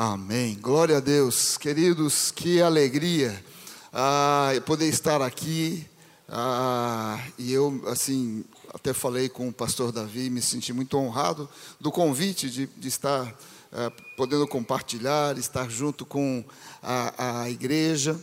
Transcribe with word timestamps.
Amém. 0.00 0.56
Glória 0.60 0.98
a 0.98 1.00
Deus. 1.00 1.58
Queridos, 1.58 2.30
que 2.30 2.62
alegria 2.62 3.44
ah, 3.92 4.52
poder 4.64 4.86
estar 4.86 5.20
aqui. 5.20 5.84
Ah, 6.28 7.20
e 7.36 7.52
eu, 7.52 7.82
assim, 7.88 8.44
até 8.72 8.92
falei 8.92 9.28
com 9.28 9.48
o 9.48 9.52
pastor 9.52 9.90
Davi, 9.90 10.30
me 10.30 10.40
senti 10.40 10.72
muito 10.72 10.96
honrado 10.96 11.48
do 11.80 11.90
convite 11.90 12.48
de, 12.48 12.66
de 12.68 12.86
estar 12.86 13.36
ah, 13.72 13.90
podendo 14.16 14.46
compartilhar, 14.46 15.36
estar 15.36 15.68
junto 15.68 16.06
com 16.06 16.44
a, 16.80 17.40
a 17.40 17.50
igreja. 17.50 18.16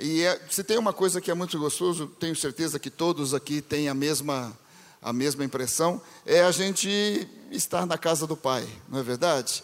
E 0.00 0.22
é, 0.22 0.44
se 0.50 0.64
tem 0.64 0.76
uma 0.76 0.92
coisa 0.92 1.20
que 1.20 1.30
é 1.30 1.34
muito 1.34 1.56
gostoso, 1.56 2.08
tenho 2.18 2.34
certeza 2.34 2.80
que 2.80 2.90
todos 2.90 3.32
aqui 3.32 3.62
têm 3.62 3.88
a 3.88 3.94
mesma 3.94 4.52
a 5.02 5.12
mesma 5.12 5.44
impressão, 5.44 6.00
é 6.24 6.42
a 6.42 6.52
gente 6.52 7.28
estar 7.50 7.84
na 7.84 7.98
casa 7.98 8.26
do 8.26 8.36
Pai, 8.36 8.66
não 8.88 9.00
é 9.00 9.02
verdade? 9.02 9.62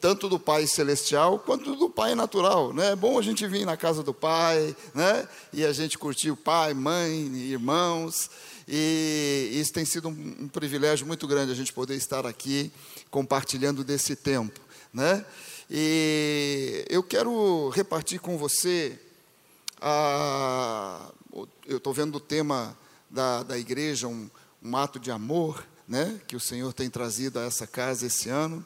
Tanto 0.00 0.28
do 0.28 0.38
Pai 0.38 0.66
celestial 0.66 1.40
quanto 1.40 1.74
do 1.74 1.90
Pai 1.90 2.14
natural, 2.14 2.72
né? 2.72 2.92
É 2.92 2.96
bom 2.96 3.18
a 3.18 3.22
gente 3.22 3.46
vir 3.46 3.66
na 3.66 3.76
casa 3.76 4.02
do 4.02 4.14
Pai, 4.14 4.74
né? 4.94 5.28
E 5.52 5.64
a 5.64 5.72
gente 5.72 5.98
curtir 5.98 6.30
o 6.30 6.36
Pai, 6.36 6.72
mãe, 6.74 7.12
irmãos, 7.36 8.30
e 8.68 9.50
isso 9.52 9.72
tem 9.72 9.84
sido 9.84 10.08
um, 10.08 10.36
um 10.42 10.48
privilégio 10.48 11.06
muito 11.06 11.26
grande 11.26 11.50
a 11.50 11.56
gente 11.56 11.72
poder 11.72 11.96
estar 11.96 12.24
aqui 12.24 12.72
compartilhando 13.10 13.82
desse 13.82 14.14
tempo, 14.14 14.60
né? 14.92 15.24
E 15.70 16.84
eu 16.88 17.02
quero 17.02 17.68
repartir 17.70 18.20
com 18.20 18.38
você, 18.38 18.98
a, 19.80 21.10
eu 21.66 21.76
estou 21.76 21.92
vendo 21.92 22.16
o 22.16 22.20
tema 22.20 22.76
da, 23.10 23.42
da 23.42 23.58
igreja, 23.58 24.08
um, 24.08 24.30
um 24.62 24.76
ato 24.76 24.98
de 24.98 25.10
amor, 25.10 25.64
né, 25.86 26.20
que 26.26 26.36
o 26.36 26.40
Senhor 26.40 26.72
tem 26.72 26.90
trazido 26.90 27.38
a 27.38 27.44
essa 27.44 27.66
casa 27.66 28.06
esse 28.06 28.28
ano. 28.28 28.64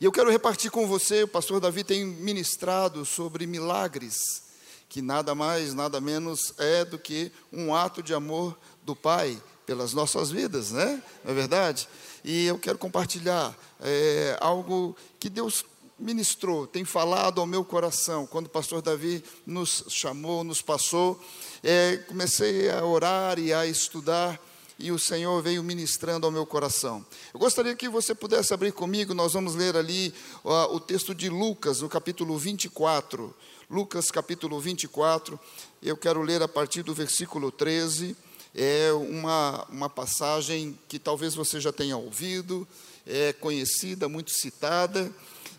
E 0.00 0.04
eu 0.04 0.12
quero 0.12 0.30
repartir 0.30 0.70
com 0.70 0.88
você, 0.88 1.22
o 1.22 1.28
pastor 1.28 1.60
Davi 1.60 1.84
tem 1.84 2.04
ministrado 2.04 3.04
sobre 3.04 3.46
milagres, 3.46 4.42
que 4.88 5.00
nada 5.00 5.34
mais, 5.34 5.72
nada 5.72 6.00
menos 6.00 6.52
é 6.58 6.84
do 6.84 6.98
que 6.98 7.30
um 7.52 7.74
ato 7.74 8.02
de 8.02 8.12
amor 8.12 8.58
do 8.82 8.96
Pai 8.96 9.40
pelas 9.64 9.92
nossas 9.92 10.30
vidas, 10.30 10.72
né? 10.72 11.02
Não 11.24 11.32
é 11.32 11.34
verdade? 11.34 11.88
E 12.24 12.46
eu 12.46 12.58
quero 12.58 12.76
compartilhar 12.76 13.56
é, 13.80 14.36
algo 14.40 14.96
que 15.18 15.28
Deus 15.28 15.64
ministrou, 15.98 16.66
tem 16.66 16.84
falado 16.84 17.40
ao 17.40 17.46
meu 17.46 17.64
coração. 17.64 18.26
Quando 18.26 18.46
o 18.46 18.50
pastor 18.50 18.82
Davi 18.82 19.22
nos 19.46 19.84
chamou, 19.88 20.42
nos 20.42 20.60
passou, 20.60 21.20
é, 21.62 21.98
comecei 22.08 22.68
a 22.70 22.84
orar 22.84 23.38
e 23.38 23.52
a 23.52 23.66
estudar 23.66 24.40
e 24.78 24.90
o 24.90 24.98
Senhor 24.98 25.40
veio 25.42 25.62
ministrando 25.62 26.26
ao 26.26 26.32
meu 26.32 26.44
coração. 26.44 27.04
Eu 27.32 27.40
gostaria 27.40 27.74
que 27.74 27.88
você 27.88 28.14
pudesse 28.14 28.52
abrir 28.52 28.72
comigo, 28.72 29.14
nós 29.14 29.32
vamos 29.32 29.54
ler 29.54 29.76
ali 29.76 30.12
uh, 30.44 30.74
o 30.74 30.80
texto 30.80 31.14
de 31.14 31.28
Lucas, 31.28 31.80
no 31.80 31.88
capítulo 31.88 32.36
24. 32.36 33.34
Lucas, 33.70 34.10
capítulo 34.10 34.60
24, 34.60 35.38
eu 35.82 35.96
quero 35.96 36.22
ler 36.22 36.42
a 36.42 36.48
partir 36.48 36.82
do 36.82 36.92
versículo 36.92 37.50
13. 37.50 38.16
É 38.54 38.92
uma, 38.92 39.64
uma 39.68 39.90
passagem 39.90 40.78
que 40.88 40.98
talvez 40.98 41.34
você 41.34 41.60
já 41.60 41.72
tenha 41.72 41.96
ouvido, 41.96 42.66
é 43.06 43.32
conhecida, 43.32 44.08
muito 44.08 44.30
citada, 44.30 45.10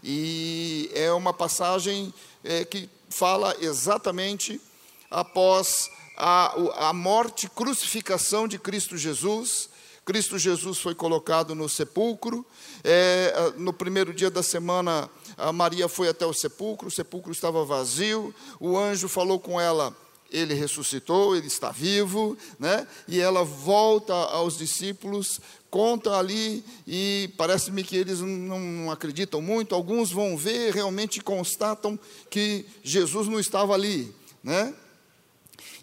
e 0.04 0.90
é 0.94 1.12
uma 1.12 1.34
passagem 1.34 2.14
é, 2.44 2.64
que 2.64 2.90
fala 3.10 3.56
exatamente 3.60 4.62
após 5.10 5.90
a, 6.18 6.90
a 6.90 6.94
morte, 6.94 7.50
crucificação 7.50 8.48
de 8.48 8.58
Cristo 8.58 8.98
Jesus. 8.98 9.70
Cristo 10.06 10.38
Jesus 10.38 10.78
foi 10.78 10.94
colocado 10.94 11.56
no 11.56 11.68
sepulcro. 11.68 12.46
É, 12.84 13.54
no 13.58 13.74
primeiro 13.74 14.14
dia 14.14 14.30
da 14.30 14.44
semana, 14.44 15.10
Maria 15.54 15.88
foi 15.88 16.08
até 16.08 16.26
o 16.26 16.34
sepulcro, 16.34 16.88
o 16.88 16.92
sepulcro 16.92 17.32
estava 17.32 17.66
vazio. 17.66 18.34
O 18.60 18.78
anjo 18.78 19.08
falou 19.08 19.40
com 19.40 19.60
ela: 19.60 19.96
ele 20.32 20.54
ressuscitou, 20.54 21.36
ele 21.36 21.48
está 21.48 21.72
vivo, 21.72 22.38
né? 22.60 22.88
E 23.08 23.20
ela 23.20 23.44
volta 23.44 24.14
aos 24.14 24.58
discípulos, 24.58 25.40
conta 25.70 26.18
ali, 26.18 26.64
e 26.88 27.30
parece-me 27.38 27.84
que 27.84 27.96
eles 27.96 28.20
não 28.20 28.92
acreditam 28.92 29.42
muito. 29.42 29.74
Alguns 29.74 30.12
vão 30.12 30.38
ver, 30.38 30.74
realmente 30.74 31.22
constatam 31.22 32.00
que 32.30 32.66
Jesus 32.84 33.28
não 33.28 33.40
estava 33.40 33.74
ali, 33.74 34.14
né? 34.44 34.74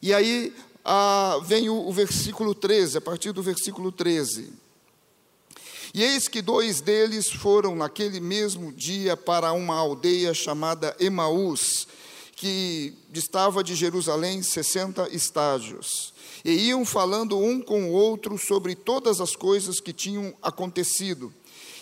E 0.01 0.13
aí 0.13 0.53
ah, 0.85 1.39
vem 1.45 1.69
o, 1.69 1.89
o 1.89 1.93
versículo 1.93 2.55
13, 2.55 2.99
a 2.99 3.01
partir 3.01 3.33
do 3.33 3.43
versículo 3.43 3.93
13. 3.93 4.53
E 5.95 6.03
eis 6.03 6.27
que 6.27 6.41
dois 6.41 6.81
deles 6.81 7.31
foram 7.31 7.77
naquele 7.77 8.19
mesmo 8.19 8.73
dia 8.73 9.17
para 9.17 9.53
uma 9.53 9.77
aldeia 9.77 10.33
chamada 10.33 10.97
Emaús, 10.99 11.87
que 12.35 12.95
distava 13.11 13.63
de 13.63 13.75
Jerusalém 13.75 14.43
60 14.43 15.09
estágios. 15.15 16.15
E 16.45 16.51
iam 16.69 16.85
falando 16.85 17.39
um 17.39 17.61
com 17.61 17.91
o 17.91 17.93
outro 17.93 18.39
sobre 18.39 18.75
todas 18.75 19.21
as 19.21 19.37
coisas 19.37 19.81
que 19.81 19.93
tinham 19.93 20.35
acontecido. 20.43 21.33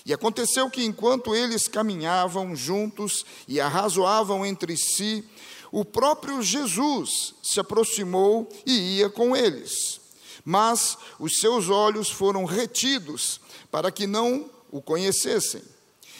E 0.05 0.13
aconteceu 0.13 0.69
que 0.69 0.85
enquanto 0.85 1.35
eles 1.35 1.69
caminhavam 1.69 2.57
juntos 2.57 3.25
e 3.47 3.61
arrazoavam 3.61 4.45
entre 4.45 4.77
si, 4.77 5.25
o 5.73 5.85
próprio 5.85 6.43
Jesus 6.43 7.35
se 7.43 7.61
aproximou 7.61 8.49
e 8.67 8.99
ia 8.99 9.09
com 9.09 9.37
eles. 9.37 10.01
Mas 10.45 10.99
os 11.19 11.39
seus 11.39 11.69
olhos 11.69 12.11
foram 12.11 12.45
retidos 12.45 13.41
para 13.71 13.91
que 13.91 14.07
não 14.07 14.51
o 14.71 14.81
conhecessem. 14.83 15.63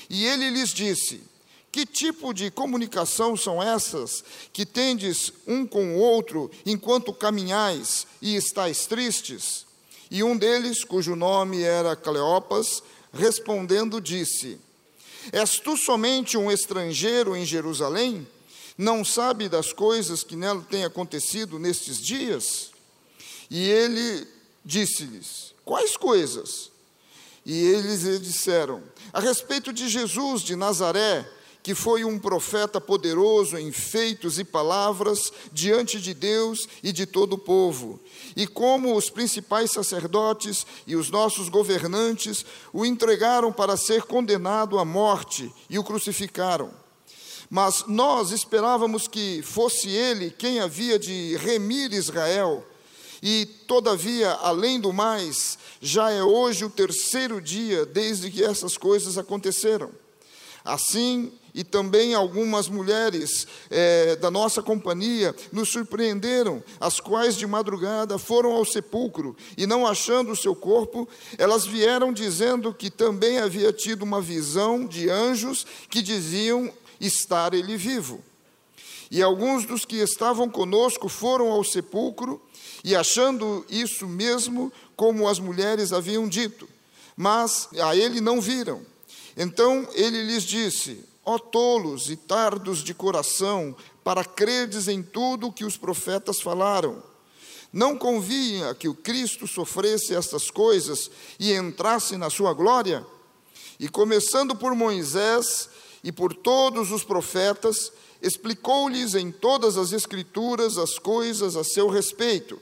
E 0.09 0.25
ele 0.25 0.51
lhes 0.51 0.71
disse: 0.71 1.23
Que 1.73 1.85
tipo 1.85 2.33
de 2.33 2.51
comunicação 2.51 3.37
são 3.37 3.63
essas 3.63 4.23
que 4.53 4.67
tendes 4.67 5.33
um 5.47 5.67
com 5.67 5.97
o 5.97 5.99
outro 5.99 6.51
enquanto 6.65 7.13
caminhais 7.13 8.07
e 8.21 8.37
estáis 8.37 8.87
tristes? 8.87 9.67
E 10.11 10.23
um 10.23 10.37
deles, 10.37 10.85
cujo 10.85 11.15
nome 11.15 11.63
era 11.63 11.97
Cleopas, 11.97 12.83
respondendo, 13.13 14.01
disse: 14.01 14.59
És 15.33 15.59
tu 15.59 15.77
somente 15.77 16.37
um 16.37 16.51
estrangeiro 16.51 17.37
em 17.37 17.45
Jerusalém? 17.45 18.27
Não 18.77 19.05
sabe 19.05 19.49
das 19.49 19.73
coisas 19.73 20.23
que 20.23 20.37
nela 20.37 20.65
têm 20.69 20.85
acontecido 20.85 21.59
nestes 21.59 22.01
dias? 22.01 22.71
E 23.51 23.69
ele 23.69 24.27
disse-lhes: 24.65 25.55
Quais 25.65 25.97
coisas? 25.97 26.71
E 27.45 27.65
eles 27.67 28.03
lhe 28.03 28.19
disseram: 28.19 28.83
A 29.13 29.21
respeito 29.21 29.73
de 29.73 29.89
Jesus 29.89 30.43
de 30.43 30.55
Nazaré, 30.55 31.29
que 31.63 31.75
foi 31.75 32.05
um 32.05 32.19
profeta 32.19 32.81
poderoso 32.81 33.59
em 33.59 33.71
feitos 33.71 34.39
e 34.39 34.45
palavras 34.45 35.33
diante 35.53 36.01
de 36.01 36.15
Deus 36.15 36.67
e 36.83 36.93
de 36.93 37.07
todo 37.07 37.35
o 37.35 37.39
povo, 37.39 38.01
e 38.35 38.47
como 38.47 38.97
os 38.97 39.11
principais 39.11 39.71
sacerdotes 39.71 40.67
e 40.87 40.97
os 40.97 41.11
nossos 41.11 41.49
governantes 41.49 42.45
o 42.73 42.87
entregaram 42.87 43.53
para 43.53 43.77
ser 43.77 44.05
condenado 44.05 44.79
à 44.79 44.85
morte 44.85 45.53
e 45.69 45.79
o 45.79 45.85
crucificaram. 45.85 46.80
Mas 47.51 47.85
nós 47.89 48.31
esperávamos 48.31 49.09
que 49.09 49.43
fosse 49.43 49.89
ele 49.89 50.31
quem 50.31 50.61
havia 50.61 51.01
de 51.01 51.37
remir 51.37 51.93
Israel. 51.93 52.65
E, 53.21 53.45
todavia, 53.67 54.31
além 54.35 54.81
do 54.81 54.93
mais, 54.93 55.59
já 55.81 56.11
é 56.13 56.23
hoje 56.23 56.65
o 56.65 56.71
terceiro 56.71 57.41
dia 57.41 57.85
desde 57.85 58.31
que 58.31 58.45
essas 58.45 58.79
coisas 58.79 59.19
aconteceram. 59.19 59.91
Assim, 60.65 61.33
e 61.55 61.65
também 61.65 62.15
algumas 62.15 62.69
mulheres 62.69 63.47
é, 63.71 64.15
da 64.17 64.31
nossa 64.31 64.63
companhia 64.63 65.35
nos 65.53 65.71
surpreenderam, 65.71 66.63
as 66.79 67.01
quais 67.01 67.37
de 67.37 67.47
madrugada 67.47 68.19
foram 68.19 68.53
ao 68.53 68.65
sepulcro 68.65 69.37
e, 69.57 69.67
não 69.67 69.87
achando 69.87 70.33
o 70.33 70.37
seu 70.37 70.55
corpo, 70.55 71.09
elas 71.37 71.67
vieram 71.67 72.13
dizendo 72.13 72.73
que 72.73 72.91
também 72.91 73.39
havia 73.39 73.73
tido 73.73 74.03
uma 74.03 74.21
visão 74.21 74.87
de 74.87 75.11
anjos 75.11 75.67
que 75.89 76.03
diziam 76.03 76.73
estar 77.01 77.55
ele 77.55 77.77
vivo. 77.77 78.23
E 79.11 79.23
alguns 79.23 79.65
dos 79.65 79.85
que 79.85 79.97
estavam 79.97 80.49
conosco 80.49 81.09
foram 81.09 81.51
ao 81.51 81.65
sepulcro, 81.65 82.41
e 82.85 82.95
achando 82.95 83.65
isso 83.69 84.07
mesmo, 84.07 84.73
como 84.95 85.29
as 85.29 85.39
mulheres 85.39 85.93
haviam 85.93 86.29
dito, 86.29 86.69
mas 87.17 87.69
a 87.81 87.97
ele 87.97 88.21
não 88.21 88.41
viram. 88.41 88.81
Então 89.37 89.89
ele 89.95 90.23
lhes 90.23 90.45
disse: 90.45 91.05
Ó 91.25 91.39
tolos 91.39 92.09
e 92.09 92.17
tardos 92.17 92.83
de 92.83 92.95
coração, 92.95 93.75
para 94.05 94.25
credes 94.25 94.89
em 94.89 95.03
tudo 95.03 95.49
o 95.49 95.53
que 95.53 95.65
os 95.65 95.77
profetas 95.77 96.41
falaram. 96.41 97.03
Não 97.73 97.97
convinha 97.97 98.75
que 98.75 98.89
o 98.89 98.95
Cristo 98.95 99.47
sofresse 99.47 100.15
estas 100.15 100.51
coisas 100.51 101.11
e 101.39 101.53
entrasse 101.53 102.17
na 102.17 102.29
sua 102.29 102.53
glória? 102.53 103.07
E 103.79 103.89
começando 103.89 104.57
por 104.57 104.75
Moisés 104.75 105.69
e 106.03 106.11
por 106.11 106.35
todos 106.35 106.91
os 106.91 107.05
profetas, 107.05 107.93
explicou-lhes 108.23 109.15
em 109.15 109.31
todas 109.31 109.77
as 109.77 109.93
Escrituras 109.93 110.79
as 110.79 110.99
coisas 110.99 111.57
a 111.57 111.65
seu 111.65 111.89
respeito. 111.89 112.59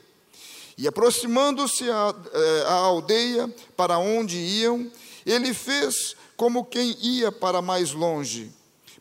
E 0.77 0.87
aproximando-se 0.87 1.91
à, 1.91 2.15
eh, 2.33 2.65
aldeia 2.69 3.53
para 3.77 3.99
onde 3.99 4.37
iam, 4.37 4.91
ele 5.27 5.53
fez 5.53 6.15
como 6.37 6.65
quem 6.65 6.97
ia 7.03 7.33
para 7.33 7.61
mais 7.61 7.93
longe. 7.93 8.53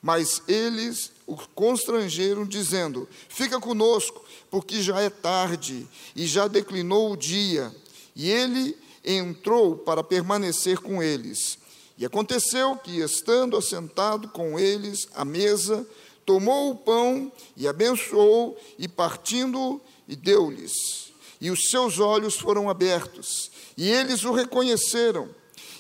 Mas 0.02 0.42
eles 0.48 1.12
o 1.28 1.36
constrangeram, 1.36 2.46
dizendo: 2.46 3.08
Fica 3.30 3.60
conosco, 3.60 4.26
porque 4.50 4.82
já 4.82 5.00
é 5.02 5.10
tarde 5.10 5.88
e 6.16 6.26
já 6.26 6.48
declinou 6.48 7.12
o 7.12 7.18
dia. 7.18 7.74
E 8.16 8.30
ele 8.30 8.76
entrou 9.06 9.76
para 9.76 10.04
permanecer 10.04 10.80
com 10.80 11.02
eles. 11.04 11.60
E 11.98 12.06
aconteceu 12.06 12.76
que, 12.76 13.00
estando 13.00 13.58
assentado 13.58 14.28
com 14.28 14.60
eles 14.60 15.08
à 15.16 15.26
mesa, 15.26 15.86
tomou 16.26 16.72
o 16.72 16.76
pão 16.76 17.32
e 17.56 17.68
abençoou, 17.68 18.58
e 18.78 18.88
partindo, 18.88 19.82
e 20.08 20.16
deu-lhes. 20.16 21.12
E 21.42 21.50
os 21.50 21.70
seus 21.70 22.00
olhos 22.00 22.36
foram 22.36 22.70
abertos, 22.70 23.50
e 23.76 23.90
eles 23.90 24.24
o 24.24 24.32
reconheceram. 24.32 25.30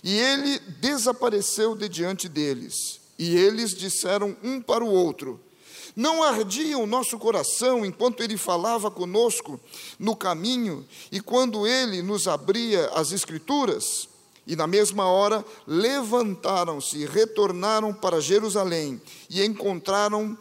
E 0.03 0.17
ele 0.17 0.59
desapareceu 0.79 1.75
de 1.75 1.89
diante 1.89 2.29
deles. 2.29 2.99
E 3.17 3.35
eles 3.35 3.73
disseram 3.75 4.37
um 4.43 4.61
para 4.61 4.83
o 4.83 4.89
outro: 4.89 5.39
Não 5.95 6.23
ardia 6.23 6.77
o 6.77 6.87
nosso 6.87 7.17
coração 7.17 7.85
enquanto 7.85 8.21
ele 8.21 8.37
falava 8.37 8.89
conosco 8.89 9.59
no 9.99 10.15
caminho 10.15 10.85
e 11.11 11.19
quando 11.19 11.65
ele 11.65 12.01
nos 12.01 12.27
abria 12.27 12.87
as 12.89 13.11
Escrituras? 13.11 14.07
E 14.47 14.55
na 14.55 14.65
mesma 14.65 15.05
hora 15.05 15.43
levantaram-se 15.67 16.99
e 16.99 17.05
retornaram 17.05 17.93
para 17.93 18.21
Jerusalém 18.21 19.01
e 19.29 19.43
encontraram 19.43 20.37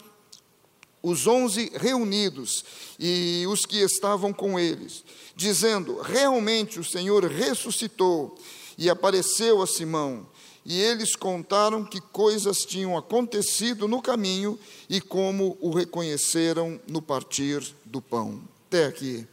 os 1.03 1.27
onze 1.27 1.69
reunidos 1.75 2.63
e 2.97 3.45
os 3.49 3.65
que 3.65 3.77
estavam 3.77 4.31
com 4.31 4.57
eles, 4.57 5.03
dizendo: 5.35 5.99
Realmente 6.01 6.79
o 6.79 6.85
Senhor 6.85 7.25
ressuscitou 7.25 8.37
e 8.77 8.89
apareceu 8.89 9.61
a 9.61 9.67
Simão. 9.67 10.25
E 10.65 10.81
eles 10.81 11.15
contaram 11.15 11.85
que 11.85 12.01
coisas 12.01 12.65
tinham 12.65 12.97
acontecido 12.97 13.87
no 13.87 14.01
caminho 14.01 14.59
e 14.89 14.99
como 14.99 15.57
o 15.61 15.69
reconheceram 15.71 16.79
no 16.87 17.01
partir 17.01 17.73
do 17.85 18.01
pão. 18.01 18.41
Até 18.67 18.85
aqui. 18.85 19.25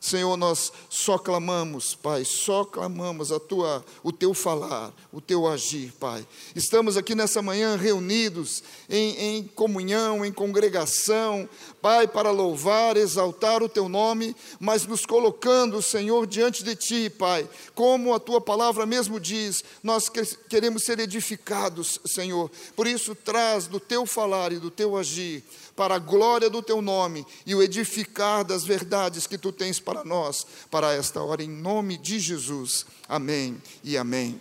Senhor, 0.00 0.34
nós 0.38 0.72
só 0.88 1.18
clamamos, 1.18 1.94
Pai, 1.94 2.24
só 2.24 2.64
clamamos 2.64 3.30
a 3.30 3.38
tua, 3.38 3.84
o 4.02 4.10
teu 4.10 4.32
falar, 4.32 4.94
o 5.12 5.20
teu 5.20 5.46
agir, 5.46 5.92
Pai. 6.00 6.26
Estamos 6.56 6.96
aqui 6.96 7.14
nessa 7.14 7.42
manhã 7.42 7.76
reunidos 7.76 8.62
em, 8.88 9.14
em 9.18 9.42
comunhão, 9.44 10.24
em 10.24 10.32
congregação, 10.32 11.46
Pai, 11.80 12.06
para 12.06 12.30
louvar, 12.30 12.96
exaltar 12.96 13.62
o 13.62 13.68
teu 13.68 13.88
nome, 13.88 14.36
mas 14.58 14.86
nos 14.86 15.06
colocando, 15.06 15.80
Senhor, 15.80 16.26
diante 16.26 16.62
de 16.62 16.76
ti, 16.76 17.08
Pai, 17.08 17.48
como 17.74 18.12
a 18.12 18.20
tua 18.20 18.40
palavra 18.40 18.84
mesmo 18.84 19.18
diz, 19.18 19.64
nós 19.82 20.08
queremos 20.48 20.84
ser 20.84 20.98
edificados, 20.98 21.98
Senhor. 22.04 22.50
Por 22.76 22.86
isso, 22.86 23.14
traz 23.14 23.66
do 23.66 23.80
teu 23.80 24.04
falar 24.04 24.52
e 24.52 24.58
do 24.58 24.70
teu 24.70 24.96
agir 24.96 25.42
para 25.74 25.94
a 25.94 25.98
glória 25.98 26.50
do 26.50 26.62
teu 26.62 26.82
nome 26.82 27.26
e 27.46 27.54
o 27.54 27.62
edificar 27.62 28.44
das 28.44 28.64
verdades 28.64 29.26
que 29.26 29.38
tu 29.38 29.50
tens 29.50 29.80
para 29.80 30.04
nós, 30.04 30.46
para 30.70 30.92
esta 30.92 31.22
hora, 31.22 31.42
em 31.42 31.48
nome 31.48 31.96
de 31.96 32.18
Jesus. 32.18 32.84
Amém 33.08 33.60
e 33.82 33.96
amém. 33.96 34.38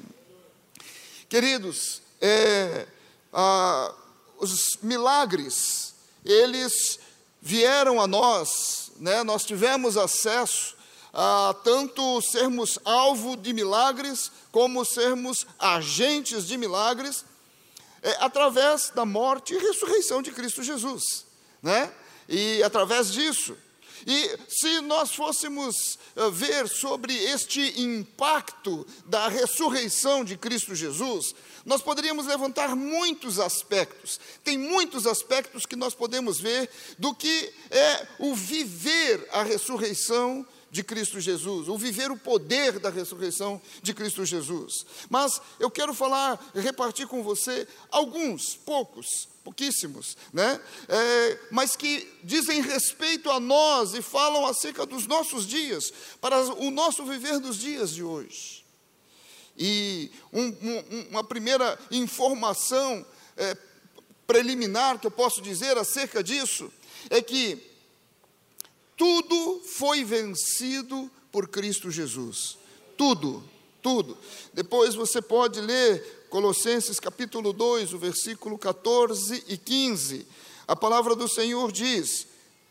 Queridos, 1.30 2.02
é, 2.20 2.86
ah, 3.32 3.94
os 4.38 4.78
milagres, 4.82 5.94
eles 6.26 7.00
vieram 7.42 8.02
a 8.02 8.08
nós, 8.08 8.92
né, 8.98 9.24
nós 9.24 9.46
tivemos 9.46 9.98
acesso 9.98 10.76
a 11.14 11.56
tanto 11.64 12.22
sermos 12.22 12.78
alvo 12.86 13.36
de 13.36 13.54
milagres, 13.54 14.32
como 14.52 14.86
sermos 14.86 15.46
agentes 15.58 16.46
de 16.46 16.58
milagres, 16.58 17.26
é, 18.02 18.18
através 18.20 18.92
da 18.94 19.06
morte 19.06 19.54
e 19.54 19.58
ressurreição 19.58 20.22
de 20.22 20.32
Cristo 20.32 20.64
Jesus 20.64 21.30
né? 21.62 21.92
E 22.28 22.62
através 22.64 23.12
disso. 23.12 23.58
E 24.06 24.38
se 24.48 24.82
nós 24.82 25.14
fôssemos 25.14 25.98
eh, 26.16 26.30
ver 26.32 26.68
sobre 26.68 27.14
este 27.14 27.82
impacto 27.82 28.86
da 29.06 29.28
ressurreição 29.28 30.24
de 30.24 30.38
Cristo 30.38 30.74
Jesus, 30.76 31.34
nós 31.66 31.82
poderíamos 31.82 32.26
levantar 32.26 32.76
muitos 32.76 33.40
aspectos. 33.40 34.20
Tem 34.44 34.58
muitos 34.58 35.06
aspectos 35.06 35.66
que 35.66 35.76
nós 35.76 35.94
podemos 35.94 36.40
ver 36.40 36.70
do 36.98 37.14
que 37.14 37.54
é 37.70 38.08
o 38.20 38.34
viver 38.34 39.28
a 39.32 39.44
ressurreição 39.44 40.46
de 40.72 40.84
Cristo 40.84 41.20
Jesus, 41.20 41.68
o 41.68 41.78
viver 41.78 42.12
o 42.12 42.18
poder 42.18 42.80
da 42.80 42.90
ressurreição 42.90 43.62
de 43.82 43.94
Cristo 43.94 44.24
Jesus. 44.26 44.86
Mas 45.10 45.42
eu 45.60 45.70
quero 45.70 45.94
falar, 45.94 46.40
repartir 46.54 47.08
com 47.08 47.24
você 47.24 47.68
alguns, 47.92 48.56
poucos, 48.56 49.28
pouquíssimos, 49.50 50.16
né? 50.32 50.62
É, 50.88 51.40
mas 51.50 51.76
que 51.76 52.08
dizem 52.24 52.62
respeito 52.62 53.32
a 53.32 53.40
nós 53.40 53.96
e 53.96 54.02
falam 54.02 54.46
acerca 54.46 54.86
dos 54.86 55.08
nossos 55.08 55.46
dias, 55.48 55.92
para 56.22 56.40
o 56.56 56.70
nosso 56.70 57.04
viver 57.04 57.40
dos 57.40 57.58
dias 57.58 57.92
de 57.92 58.04
hoje. 58.04 58.64
E 59.58 60.12
um, 60.32 60.46
um, 60.46 61.08
uma 61.10 61.24
primeira 61.24 61.78
informação 61.92 63.04
é, 63.36 63.58
preliminar 64.28 65.00
que 65.00 65.08
eu 65.08 65.12
posso 65.12 65.42
dizer 65.42 65.78
acerca 65.78 66.24
disso 66.24 66.72
é 67.10 67.22
que 67.22 67.58
tudo 68.96 69.62
foi 69.66 70.04
vencido 70.04 71.10
por 71.32 71.48
Cristo 71.48 71.90
Jesus. 71.90 72.58
Tudo, 72.96 73.44
tudo. 73.82 74.18
Depois 74.54 74.96
você 74.96 75.22
pode 75.22 75.62
ler 75.62 76.28
Colossenses 76.30 77.00
capítulo 77.00 77.52
2, 77.52 77.94
o 77.94 77.98
versículo 77.98 78.58
14 78.58 79.44
e 79.48 79.58
15. 79.58 80.28
A 80.68 80.76
palavra 80.76 81.16
do 81.16 81.28
Senhor 81.28 81.72
diz: 81.72 82.28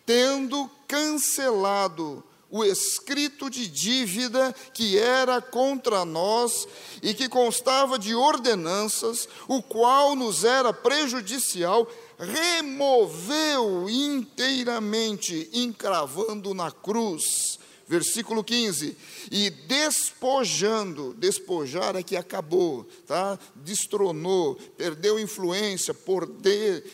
tendo 0.06 0.70
cancelado 0.86 2.24
o 2.50 2.64
escrito 2.64 3.50
de 3.50 3.68
dívida 3.68 4.54
que 4.72 4.98
era 4.98 5.40
contra 5.40 6.04
nós 6.04 6.66
e 7.02 7.12
que 7.12 7.28
constava 7.28 7.98
de 7.98 8.14
ordenanças, 8.14 9.28
o 9.46 9.62
qual 9.62 10.16
nos 10.16 10.44
era 10.44 10.72
prejudicial, 10.72 11.86
removeu 12.18 13.88
inteiramente, 13.90 15.50
encravando 15.52 16.54
na 16.54 16.70
cruz. 16.70 17.57
Versículo 17.88 18.44
15. 18.44 18.96
E 19.30 19.48
despojando, 19.48 21.14
despojar 21.14 21.96
é 21.96 22.02
que 22.02 22.16
acabou, 22.16 22.84
tá? 23.06 23.38
Destronou, 23.56 24.56
perdeu 24.76 25.18
influência, 25.18 25.94
poder, 25.94 26.84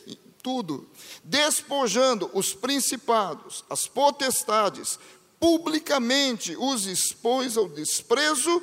tudo. 0.42 0.86
Despojando 1.24 2.30
os 2.32 2.54
principados, 2.54 3.64
as 3.68 3.88
potestades, 3.88 4.98
publicamente 5.40 6.54
os 6.56 6.86
expôs 6.86 7.56
ao 7.56 7.68
desprezo, 7.68 8.62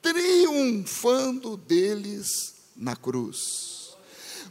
triunfando 0.00 1.56
deles 1.56 2.54
na 2.76 2.94
cruz. 2.94 3.96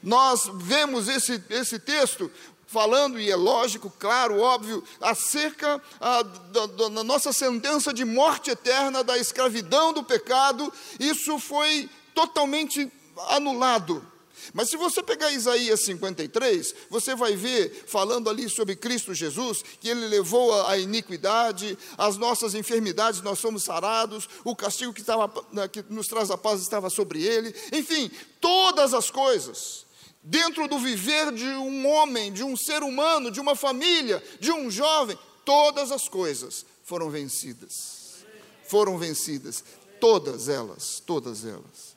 Nós 0.02 0.52
vemos 0.56 1.08
esse, 1.08 1.42
esse 1.50 1.80
texto 1.80 2.30
falando, 2.74 3.20
e 3.20 3.30
é 3.30 3.36
lógico, 3.36 3.94
claro, 4.00 4.40
óbvio, 4.40 4.84
acerca 5.00 5.80
ah, 6.02 6.24
da, 6.24 6.66
da 6.90 7.04
nossa 7.04 7.32
sentença 7.32 7.94
de 7.94 8.04
morte 8.04 8.50
eterna, 8.50 9.04
da 9.04 9.16
escravidão 9.18 9.94
do 9.94 10.04
pecado, 10.04 10.74
isso 11.00 11.38
foi 11.38 11.88
totalmente 12.16 12.92
anulado. 13.30 14.06
Mas 14.54 14.70
se 14.70 14.76
você 14.76 15.02
pegar 15.02 15.32
Isaías 15.32 15.86
53, 15.86 16.76
você 16.90 17.16
vai 17.16 17.36
ver, 17.36 17.86
falando 17.88 18.30
ali 18.30 18.50
sobre 18.50 18.76
Cristo 18.76 19.14
Jesus, 19.14 19.64
que 19.80 19.88
ele 19.88 20.08
levou 20.08 20.54
a, 20.54 20.72
a 20.72 20.78
iniquidade, 20.78 21.78
as 21.98 22.18
nossas 22.18 22.56
enfermidades, 22.56 23.22
nós 23.22 23.40
somos 23.40 23.64
sarados, 23.64 24.28
o 24.44 24.56
castigo 24.56 24.92
que, 24.92 25.02
estava, 25.02 25.30
que 25.72 25.86
nos 25.90 26.08
traz 26.08 26.30
a 26.30 26.38
paz 26.38 26.60
estava 26.60 26.90
sobre 26.90 27.24
ele, 27.24 27.56
enfim, 27.72 28.12
todas 28.42 28.94
as 28.94 29.10
coisas 29.10 29.86
dentro 30.24 30.68
do 30.68 30.80
viver 30.80 31.32
de 31.32 31.46
um 31.46 31.88
homem, 31.88 32.32
de 32.32 32.44
um 32.44 32.56
ser 32.56 32.82
humano, 32.82 33.30
de 33.30 33.40
uma 33.40 33.56
família, 33.56 34.24
de 34.40 34.52
um 34.52 34.72
jovem, 34.72 35.18
todas 35.44 35.92
as 35.92 36.08
coisas 36.08 36.66
foram 36.84 37.10
vencidas. 37.10 38.24
Foram 38.66 38.98
vencidas. 38.98 39.64
Todas 40.00 40.48
elas, 40.48 41.02
todas 41.06 41.46
elas. 41.46 41.96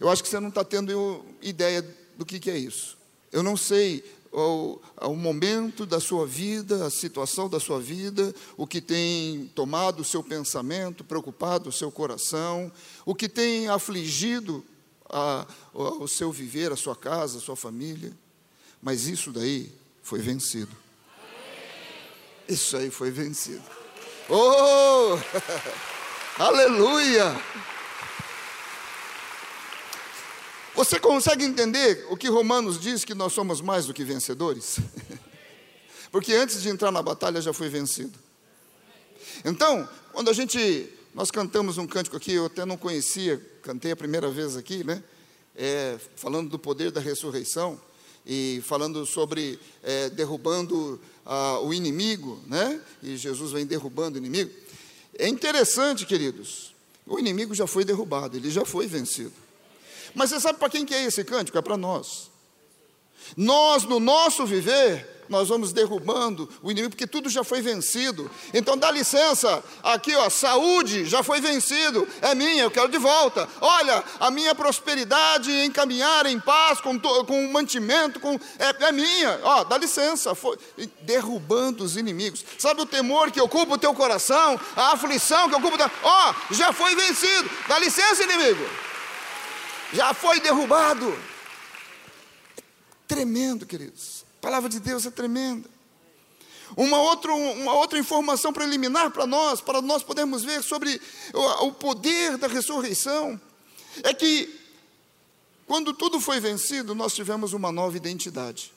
Eu 0.00 0.08
acho 0.08 0.22
que 0.22 0.28
você 0.28 0.40
não 0.40 0.48
está 0.48 0.64
tendo 0.64 1.24
ideia 1.40 1.82
do 2.16 2.26
que, 2.26 2.40
que 2.40 2.50
é 2.50 2.58
isso. 2.58 2.98
Eu 3.30 3.42
não 3.42 3.56
sei 3.56 4.04
o, 4.32 4.80
o, 5.00 5.14
momento 5.14 5.86
da 5.86 6.00
sua 6.00 6.26
vida, 6.26 6.86
a 6.86 6.90
situação 6.90 7.48
da 7.48 7.60
sua 7.60 7.80
vida, 7.80 8.34
o 8.56 8.66
que 8.66 8.80
tem 8.80 9.50
tomado 9.54 10.00
o 10.00 10.04
seu 10.04 10.22
pensamento, 10.22 11.04
preocupado 11.04 11.68
o 11.68 11.72
seu 11.72 11.90
coração, 11.90 12.70
o 13.04 13.14
que 13.14 13.28
tem 13.28 13.68
afligido 13.68 14.64
a, 15.12 15.46
o 15.74 16.08
seu 16.08 16.32
viver, 16.32 16.72
a 16.72 16.76
sua 16.76 16.96
casa, 16.96 17.38
a 17.38 17.40
sua 17.40 17.54
família. 17.54 18.12
Mas 18.80 19.06
isso 19.06 19.30
daí 19.30 19.70
foi 20.02 20.18
vencido. 20.18 20.74
Isso 22.48 22.76
aí 22.76 22.90
foi 22.90 23.10
vencido. 23.10 23.62
Oh! 24.28 25.18
Aleluia! 26.42 27.36
Você 30.74 30.98
consegue 30.98 31.44
entender 31.44 32.06
o 32.08 32.16
que 32.16 32.28
Romanos 32.28 32.80
diz 32.80 33.04
que 33.04 33.14
nós 33.14 33.34
somos 33.34 33.60
mais 33.60 33.86
do 33.86 33.92
que 33.92 34.04
vencedores? 34.04 34.78
Porque 36.10 36.32
antes 36.32 36.62
de 36.62 36.70
entrar 36.70 36.90
na 36.90 37.02
batalha 37.02 37.40
já 37.40 37.52
foi 37.52 37.68
vencido. 37.68 38.18
Então, 39.44 39.88
quando 40.12 40.30
a 40.30 40.32
gente 40.32 40.90
nós 41.14 41.30
cantamos 41.30 41.76
um 41.76 41.86
cântico 41.86 42.16
aqui, 42.16 42.32
eu 42.32 42.46
até 42.46 42.64
não 42.64 42.76
conhecia, 42.76 43.38
cantei 43.62 43.92
a 43.92 43.96
primeira 43.96 44.30
vez 44.30 44.56
aqui, 44.56 44.82
né? 44.82 45.02
É, 45.54 45.98
falando 46.16 46.48
do 46.48 46.58
poder 46.58 46.90
da 46.90 47.00
ressurreição 47.00 47.78
e 48.26 48.62
falando 48.64 49.04
sobre 49.04 49.58
é, 49.82 50.08
derrubando 50.08 50.98
ah, 51.26 51.60
o 51.60 51.74
inimigo, 51.74 52.40
né? 52.46 52.80
E 53.02 53.16
Jesus 53.18 53.52
vem 53.52 53.66
derrubando 53.66 54.14
o 54.14 54.18
inimigo. 54.18 54.50
É 55.18 55.28
interessante, 55.28 56.06
queridos, 56.06 56.74
o 57.06 57.18
inimigo 57.18 57.54
já 57.54 57.66
foi 57.66 57.84
derrubado, 57.84 58.36
ele 58.36 58.50
já 58.50 58.64
foi 58.64 58.86
vencido. 58.86 59.34
Mas 60.14 60.30
você 60.30 60.40
sabe 60.40 60.58
para 60.58 60.70
quem 60.70 60.86
que 60.86 60.94
é 60.94 61.04
esse 61.04 61.22
cântico? 61.24 61.58
É 61.58 61.62
para 61.62 61.76
nós. 61.76 62.30
Nós, 63.36 63.84
no 63.84 64.00
nosso 64.00 64.46
viver, 64.46 65.06
nós 65.28 65.48
vamos 65.48 65.72
derrubando 65.72 66.48
o 66.62 66.70
inimigo, 66.70 66.90
porque 66.90 67.06
tudo 67.06 67.28
já 67.28 67.42
foi 67.42 67.60
vencido. 67.60 68.30
Então 68.52 68.76
dá 68.76 68.90
licença, 68.90 69.62
aqui 69.82 70.14
ó, 70.14 70.28
saúde 70.28 71.04
já 71.04 71.22
foi 71.22 71.40
vencido, 71.40 72.06
é 72.20 72.34
minha, 72.34 72.64
eu 72.64 72.70
quero 72.70 72.88
de 72.88 72.98
volta. 72.98 73.48
Olha, 73.60 74.02
a 74.20 74.30
minha 74.30 74.54
prosperidade 74.54 75.50
em 75.50 75.70
caminhar 75.70 76.26
em 76.26 76.38
paz, 76.38 76.80
com, 76.80 76.98
com 76.98 77.52
mantimento, 77.52 78.20
com, 78.20 78.38
é, 78.58 78.84
é 78.86 78.92
minha, 78.92 79.40
ó, 79.42 79.64
dá 79.64 79.78
licença, 79.78 80.34
foi, 80.34 80.58
derrubando 81.02 81.84
os 81.84 81.96
inimigos. 81.96 82.44
Sabe 82.58 82.82
o 82.82 82.86
temor 82.86 83.30
que 83.30 83.40
ocupa 83.40 83.74
o 83.74 83.78
teu 83.78 83.94
coração, 83.94 84.60
a 84.76 84.92
aflição 84.92 85.48
que 85.48 85.54
ocupa 85.54 85.74
o 85.74 85.78
teu, 85.78 85.90
ó, 86.02 86.34
já 86.50 86.72
foi 86.72 86.94
vencido, 86.94 87.50
dá 87.68 87.78
licença, 87.78 88.22
inimigo. 88.22 88.64
Já 89.92 90.14
foi 90.14 90.40
derrubado. 90.40 91.14
Tremendo, 93.06 93.66
queridos. 93.66 94.21
Palavra 94.42 94.68
de 94.68 94.80
Deus 94.80 95.06
é 95.06 95.10
tremenda. 95.10 95.70
Uma 96.76 96.98
outra, 96.98 97.32
uma 97.32 97.74
outra 97.74 97.96
informação 97.96 98.52
preliminar 98.52 99.12
para 99.12 99.24
nós, 99.24 99.60
para 99.60 99.80
nós 99.80 100.02
podermos 100.02 100.42
ver 100.42 100.64
sobre 100.64 101.00
o, 101.32 101.66
o 101.66 101.72
poder 101.72 102.36
da 102.36 102.48
ressurreição, 102.48 103.40
é 104.02 104.12
que 104.12 104.58
quando 105.64 105.94
tudo 105.94 106.20
foi 106.20 106.40
vencido, 106.40 106.92
nós 106.92 107.14
tivemos 107.14 107.52
uma 107.52 107.70
nova 107.70 107.96
identidade. 107.96 108.72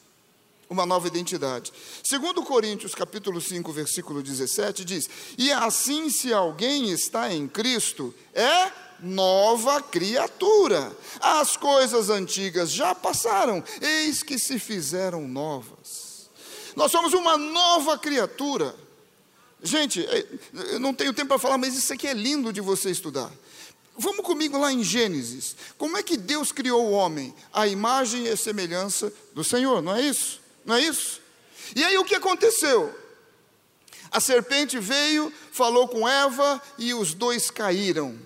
Uma 0.70 0.86
nova 0.86 1.08
identidade. 1.08 1.74
Segundo 2.04 2.44
Coríntios, 2.44 2.94
capítulo 2.94 3.42
5, 3.42 3.72
versículo 3.72 4.22
17, 4.22 4.86
diz: 4.86 5.10
"E 5.36 5.52
assim 5.52 6.12
se 6.12 6.32
alguém 6.32 6.92
está 6.92 7.34
em 7.34 7.48
Cristo, 7.48 8.14
é 8.36 8.72
nova 9.00 9.82
criatura. 9.82 10.96
As 11.20 11.56
coisas 11.58 12.10
antigas 12.10 12.72
já 12.72 12.94
passaram, 12.94 13.64
eis 13.82 14.24
que 14.24 14.38
se 14.40 14.60
fizeram 14.60 15.28
novas. 15.28 16.30
Nós 16.76 16.92
somos 16.92 17.14
uma 17.14 17.38
nova 17.38 17.98
criatura. 17.98 18.76
Gente, 19.64 20.06
é, 20.06 20.26
eu 20.74 20.80
não 20.80 20.94
tenho 20.94 21.14
tempo 21.14 21.30
para 21.30 21.40
falar, 21.40 21.58
mas 21.58 21.76
isso 21.76 21.92
aqui 21.94 22.08
é 22.08 22.14
lindo 22.14 22.52
de 22.52 22.62
você 22.62 22.92
estudar. 22.92 23.32
Vamos 23.98 24.26
comigo 24.26 24.58
lá 24.58 24.72
em 24.72 24.84
Gênesis. 24.84 25.56
Como 25.78 25.98
é 25.98 26.04
que 26.04 26.18
Deus 26.18 26.52
criou 26.52 26.86
o 26.86 26.92
homem? 26.92 27.34
A 27.54 27.66
imagem 27.66 28.26
e 28.26 28.30
a 28.30 28.38
semelhança 28.38 29.12
do 29.34 29.44
Senhor, 29.44 29.82
não 29.82 29.96
é 29.96 30.02
isso? 30.02 30.42
Não 30.66 30.76
é 30.76 30.82
isso? 30.82 31.22
E 31.76 31.84
aí 31.84 31.98
o 31.98 32.04
que 32.04 32.16
aconteceu? 32.16 32.94
A 34.12 34.20
serpente 34.20 34.78
veio, 34.80 35.32
falou 35.52 35.88
com 35.88 36.08
Eva 36.08 36.62
e 36.78 36.94
os 36.94 37.14
dois 37.14 37.50
caíram. 37.50 38.20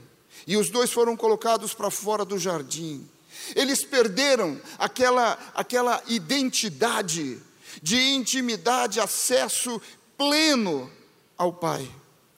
E 0.49 0.57
os 0.57 0.71
dois 0.71 0.91
foram 0.91 1.15
colocados 1.15 1.75
para 1.75 1.91
fora 1.91 2.25
do 2.25 2.39
jardim. 2.39 3.07
Eles 3.55 3.85
perderam 3.85 4.59
aquela, 4.79 5.37
aquela 5.53 6.01
identidade 6.07 7.39
de 7.83 7.95
intimidade, 8.15 8.99
acesso 8.99 9.79
pleno 10.17 10.91
ao 11.37 11.53
Pai. 11.53 11.87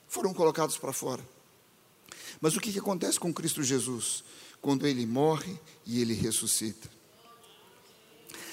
Foram 0.06 0.34
colocados 0.34 0.76
para 0.76 0.92
fora. 0.92 1.26
Mas 2.38 2.54
o 2.54 2.60
que, 2.60 2.70
que 2.70 2.80
acontece 2.80 3.18
com 3.18 3.32
Cristo 3.32 3.62
Jesus? 3.62 4.22
Quando 4.60 4.86
ele 4.86 5.06
morre 5.06 5.58
e 5.86 6.02
ele 6.02 6.12
ressuscita. 6.12 6.90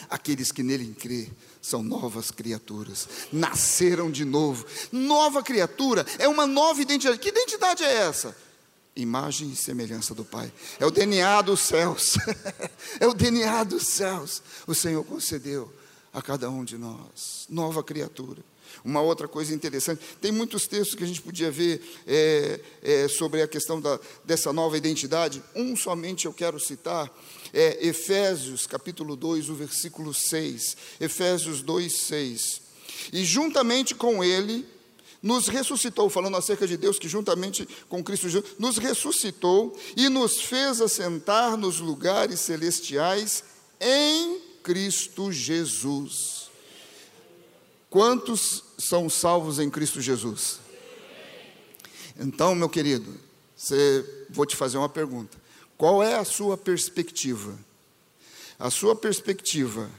Aqueles 0.09 0.53
que 0.53 0.63
nele 0.63 0.95
crê 0.97 1.29
são 1.61 1.83
novas 1.83 2.31
criaturas, 2.31 3.09
nasceram 3.29 4.09
de 4.09 4.23
novo. 4.23 4.65
Nova 4.89 5.43
criatura 5.43 6.05
é 6.17 6.29
uma 6.29 6.47
nova 6.47 6.81
identidade. 6.81 7.19
Que 7.19 7.27
identidade 7.27 7.83
é 7.83 7.93
essa? 7.93 8.48
Imagem 9.01 9.51
e 9.51 9.55
semelhança 9.55 10.13
do 10.13 10.25
Pai. 10.25 10.51
É 10.79 10.85
o 10.85 10.91
DNA 10.91 11.41
dos 11.41 11.59
céus. 11.61 12.17
é 12.99 13.07
o 13.07 13.13
DNA 13.13 13.63
dos 13.63 13.87
céus. 13.87 14.41
O 14.67 14.75
Senhor 14.75 15.03
concedeu 15.03 15.71
a 16.13 16.21
cada 16.21 16.49
um 16.49 16.63
de 16.63 16.77
nós, 16.77 17.45
nova 17.49 17.83
criatura. 17.83 18.43
Uma 18.83 19.01
outra 19.01 19.27
coisa 19.27 19.53
interessante, 19.53 20.01
tem 20.21 20.31
muitos 20.31 20.67
textos 20.67 20.95
que 20.95 21.03
a 21.03 21.07
gente 21.07 21.21
podia 21.21 21.51
ver 21.51 21.81
é, 22.07 22.59
é, 22.81 23.07
sobre 23.07 23.41
a 23.41 23.47
questão 23.47 23.81
da, 23.81 23.99
dessa 24.23 24.53
nova 24.53 24.77
identidade. 24.77 25.43
Um 25.55 25.75
somente 25.75 26.25
eu 26.25 26.33
quero 26.33 26.59
citar, 26.59 27.11
é 27.53 27.85
Efésios 27.85 28.67
capítulo 28.67 29.15
2, 29.15 29.49
o 29.49 29.55
versículo 29.55 30.13
6. 30.13 30.77
Efésios 30.99 31.61
2, 31.61 32.01
6. 32.01 32.61
E 33.11 33.23
juntamente 33.25 33.95
com 33.95 34.23
ele, 34.23 34.65
nos 35.21 35.47
ressuscitou, 35.47 36.09
falando 36.09 36.37
acerca 36.37 36.67
de 36.67 36.77
Deus 36.77 36.97
que 36.97 37.09
juntamente 37.09 37.67
com 37.87 38.03
Cristo 38.03 38.29
Jesus, 38.29 38.55
nos 38.57 38.77
ressuscitou 38.77 39.77
e 39.95 40.07
nos 40.09 40.41
fez 40.41 40.81
assentar 40.81 41.57
nos 41.57 41.79
lugares 41.79 42.39
celestiais 42.39 43.43
em 43.79 44.39
Cristo 44.63 45.31
Jesus. 45.31 46.49
Quantos 47.89 48.63
são 48.77 49.09
salvos 49.09 49.59
em 49.59 49.69
Cristo 49.69 49.99
Jesus? 49.99 50.59
Então, 52.17 52.53
meu 52.53 52.69
querido, 52.69 53.13
você, 53.55 54.05
vou 54.29 54.45
te 54.45 54.55
fazer 54.55 54.77
uma 54.77 54.89
pergunta. 54.89 55.37
Qual 55.77 56.03
é 56.03 56.15
a 56.15 56.25
sua 56.25 56.57
perspectiva? 56.57 57.57
A 58.57 58.69
sua 58.69 58.95
perspectiva 58.95 59.89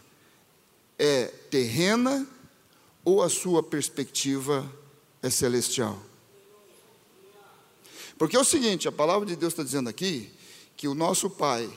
é 0.99 1.27
terrena 1.51 2.27
ou 3.05 3.23
a 3.23 3.31
sua 3.31 3.63
perspectiva 3.63 4.71
é 5.23 5.31
celestial. 5.31 6.01
Porque 8.19 8.37
é 8.37 8.41
o 8.41 8.45
seguinte, 8.45 8.87
a 8.87 8.93
palavra 8.93 9.27
de 9.27 9.35
Deus 9.35 9.53
está 9.53 9.63
dizendo 9.63 9.89
aqui 9.89 10.31
que 10.77 10.87
o 10.87 10.95
nosso 10.95 11.31
Pai, 11.31 11.71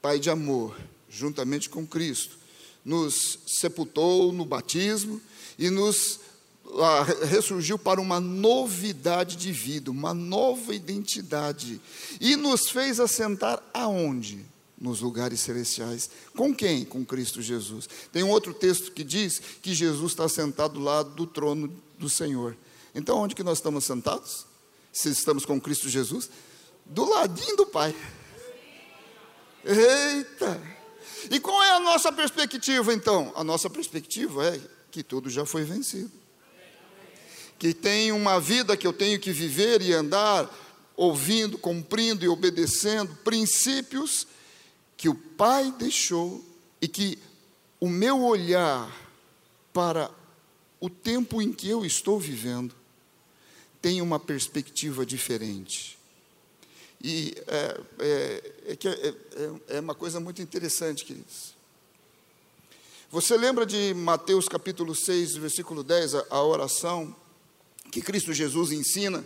Pai 0.00 0.18
de 0.18 0.30
amor, 0.30 0.74
juntamente 1.10 1.68
com 1.68 1.86
Cristo, 1.86 2.38
nos 2.84 3.38
sepultou 3.46 4.32
no 4.32 4.44
batismo 4.44 5.20
e 5.58 5.68
nos 5.68 6.20
ah, 6.80 7.02
ressurgiu 7.26 7.78
para 7.78 8.00
uma 8.00 8.20
novidade 8.20 9.36
de 9.36 9.52
vida, 9.52 9.90
uma 9.90 10.14
nova 10.14 10.74
identidade. 10.74 11.80
E 12.20 12.36
nos 12.36 12.70
fez 12.70 13.00
assentar 13.00 13.62
aonde? 13.72 14.44
Nos 14.80 15.00
lugares 15.00 15.40
celestiais. 15.40 16.08
Com 16.36 16.54
quem? 16.54 16.84
Com 16.84 17.04
Cristo 17.04 17.42
Jesus. 17.42 17.88
Tem 18.12 18.22
um 18.22 18.30
outro 18.30 18.54
texto 18.54 18.92
que 18.92 19.02
diz 19.02 19.42
que 19.60 19.74
Jesus 19.74 20.12
está 20.12 20.28
sentado 20.28 20.74
do 20.74 20.80
lado 20.80 21.10
do 21.10 21.26
trono 21.26 21.72
do 21.98 22.08
Senhor. 22.08 22.56
Então, 22.94 23.18
onde 23.18 23.34
que 23.34 23.42
nós 23.42 23.58
estamos 23.58 23.84
sentados? 23.84 24.46
Se 24.92 25.10
estamos 25.10 25.44
com 25.44 25.60
Cristo 25.60 25.88
Jesus? 25.88 26.30
Do 26.86 27.04
ladinho 27.04 27.56
do 27.56 27.66
Pai. 27.66 27.94
Eita! 29.64 30.78
E 31.30 31.38
qual 31.40 31.62
é 31.62 31.72
a 31.72 31.80
nossa 31.80 32.12
perspectiva 32.12 32.92
então? 32.94 33.32
A 33.34 33.44
nossa 33.44 33.68
perspectiva 33.68 34.46
é 34.46 34.60
que 34.90 35.02
tudo 35.02 35.28
já 35.28 35.44
foi 35.44 35.64
vencido. 35.64 36.10
Que 37.58 37.74
tem 37.74 38.12
uma 38.12 38.40
vida 38.40 38.76
que 38.76 38.86
eu 38.86 38.92
tenho 38.92 39.18
que 39.18 39.32
viver 39.32 39.82
e 39.82 39.92
andar 39.92 40.48
ouvindo, 40.96 41.58
cumprindo 41.58 42.24
e 42.24 42.28
obedecendo 42.28 43.14
princípios 43.16 44.26
que 44.96 45.08
o 45.08 45.14
Pai 45.14 45.72
deixou 45.78 46.44
e 46.80 46.88
que 46.88 47.18
o 47.80 47.88
meu 47.88 48.22
olhar 48.22 48.90
para 49.72 50.10
o 50.80 50.88
tempo 50.88 51.42
em 51.42 51.52
que 51.52 51.68
eu 51.68 51.84
estou 51.84 52.18
vivendo 52.18 52.74
tem 53.80 54.00
uma 54.00 54.18
perspectiva 54.18 55.04
diferente. 55.06 55.98
E 57.02 57.34
é, 57.46 57.80
é, 58.00 58.52
é, 58.66 59.08
é, 59.08 59.76
é 59.76 59.80
uma 59.80 59.94
coisa 59.94 60.18
muito 60.18 60.42
interessante, 60.42 61.04
queridos. 61.04 61.56
Você 63.10 63.36
lembra 63.36 63.64
de 63.64 63.94
Mateus 63.94 64.48
capítulo 64.48 64.94
6, 64.94 65.36
versículo 65.36 65.82
10, 65.82 66.14
a, 66.14 66.26
a 66.30 66.42
oração 66.42 67.14
que 67.90 68.02
Cristo 68.02 68.32
Jesus 68.32 68.72
ensina? 68.72 69.24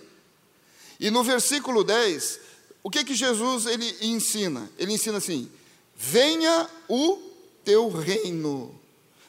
E 1.01 1.11
no 1.11 1.25
versículo 1.25 1.83
10, 1.83 2.39
o 2.83 2.91
que 2.91 3.05
que 3.05 3.15
Jesus 3.15 3.67
ele 3.67 3.97
ensina? 4.01 4.71
Ele 4.79 4.93
ensina 4.93 5.19
assim: 5.19 5.51
Venha 5.97 6.69
o 6.89 7.19
teu 7.65 7.89
reino, 7.89 8.79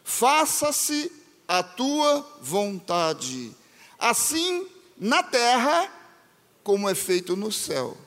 faça-se 0.04 1.12
a 1.48 1.62
tua 1.62 2.26
vontade, 2.42 3.56
assim 4.00 4.68
na 4.98 5.22
terra 5.24 5.92
como 6.64 6.90
é 6.90 6.96
feito 6.96 7.36
no 7.36 7.52
céu. 7.52 7.98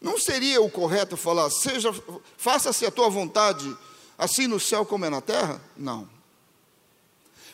Não 0.00 0.18
seria 0.18 0.60
o 0.60 0.70
correto 0.70 1.16
falar, 1.16 1.48
seja, 1.50 1.94
faça-se 2.36 2.84
a 2.84 2.90
tua 2.90 3.08
vontade, 3.08 3.76
assim 4.18 4.46
no 4.46 4.58
céu 4.58 4.84
como 4.84 5.04
é 5.04 5.10
na 5.10 5.20
terra? 5.20 5.62
Não. 5.76 6.08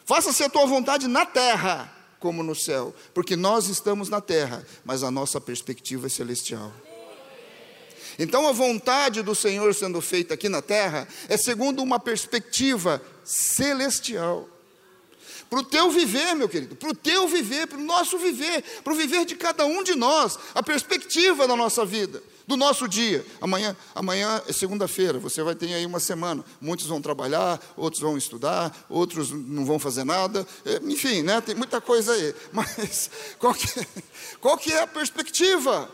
Faça-se 0.07 0.43
a 0.43 0.49
tua 0.49 0.67
vontade 0.67 1.07
na 1.07 1.27
terra 1.27 1.95
como 2.19 2.43
no 2.43 2.55
céu, 2.55 2.95
porque 3.13 3.37
nós 3.37 3.69
estamos 3.69 4.09
na 4.09 4.21
terra, 4.21 4.67
mas 4.85 5.03
a 5.03 5.11
nossa 5.11 5.41
perspectiva 5.41 6.07
é 6.07 6.11
celestial. 6.11 6.73
Então 8.19 8.49
a 8.49 8.53
vontade 8.53 9.23
do 9.23 9.35
Senhor 9.35 9.73
sendo 9.75 10.01
feita 10.01 10.35
aqui 10.35 10.49
na 10.49 10.61
terra 10.61 11.07
é 11.29 11.37
segundo 11.37 11.83
uma 11.83 12.01
perspectiva 12.01 13.01
celestial. 13.29 14.49
Para 15.51 15.61
o 15.61 15.65
teu 15.65 15.91
viver, 15.91 16.35
meu 16.35 16.49
querido, 16.49 16.77
para 16.77 16.91
o 16.91 16.95
teu 16.95 17.29
viver, 17.29 17.67
para 17.67 17.79
o 17.79 17.83
nosso 17.83 18.19
viver, 18.19 18.63
para 18.83 18.93
o 18.93 18.97
viver 18.97 19.25
de 19.25 19.35
cada 19.35 19.65
um 19.65 19.83
de 19.83 19.95
nós, 19.95 20.39
a 20.55 20.63
perspectiva 20.63 21.47
da 21.47 21.57
nossa 21.57 21.85
vida 21.85 22.23
do 22.49 22.57
nosso 22.57 22.89
dia. 22.89 23.25
Amanhã, 23.43 23.77
amanhã 23.95 24.43
é 24.49 24.53
segunda-feira, 24.55 25.19
você 25.19 25.43
vai 25.43 25.55
ter 25.55 25.73
aí 25.75 25.85
uma 25.85 26.01
semana. 26.01 26.43
Muitos 26.59 26.87
vão 26.87 27.01
trabalhar, 27.01 27.61
outros 27.77 28.01
vão 28.01 28.17
estudar, 28.17 28.75
outros 28.89 29.31
não 29.31 29.67
vão 29.67 29.79
fazer 29.79 30.03
nada. 30.03 30.47
É, 30.65 30.81
enfim, 30.83 31.23
né, 31.23 31.43
tem 31.43 31.55
muita 31.55 31.79
coisa 31.79 32.11
aí. 32.11 32.35
Mas 32.51 33.11
qual 33.39 33.53
que, 33.53 33.69
qual 34.41 34.57
que 34.57 34.73
é 34.73 34.81
a 34.81 34.87
perspectiva? 34.87 35.91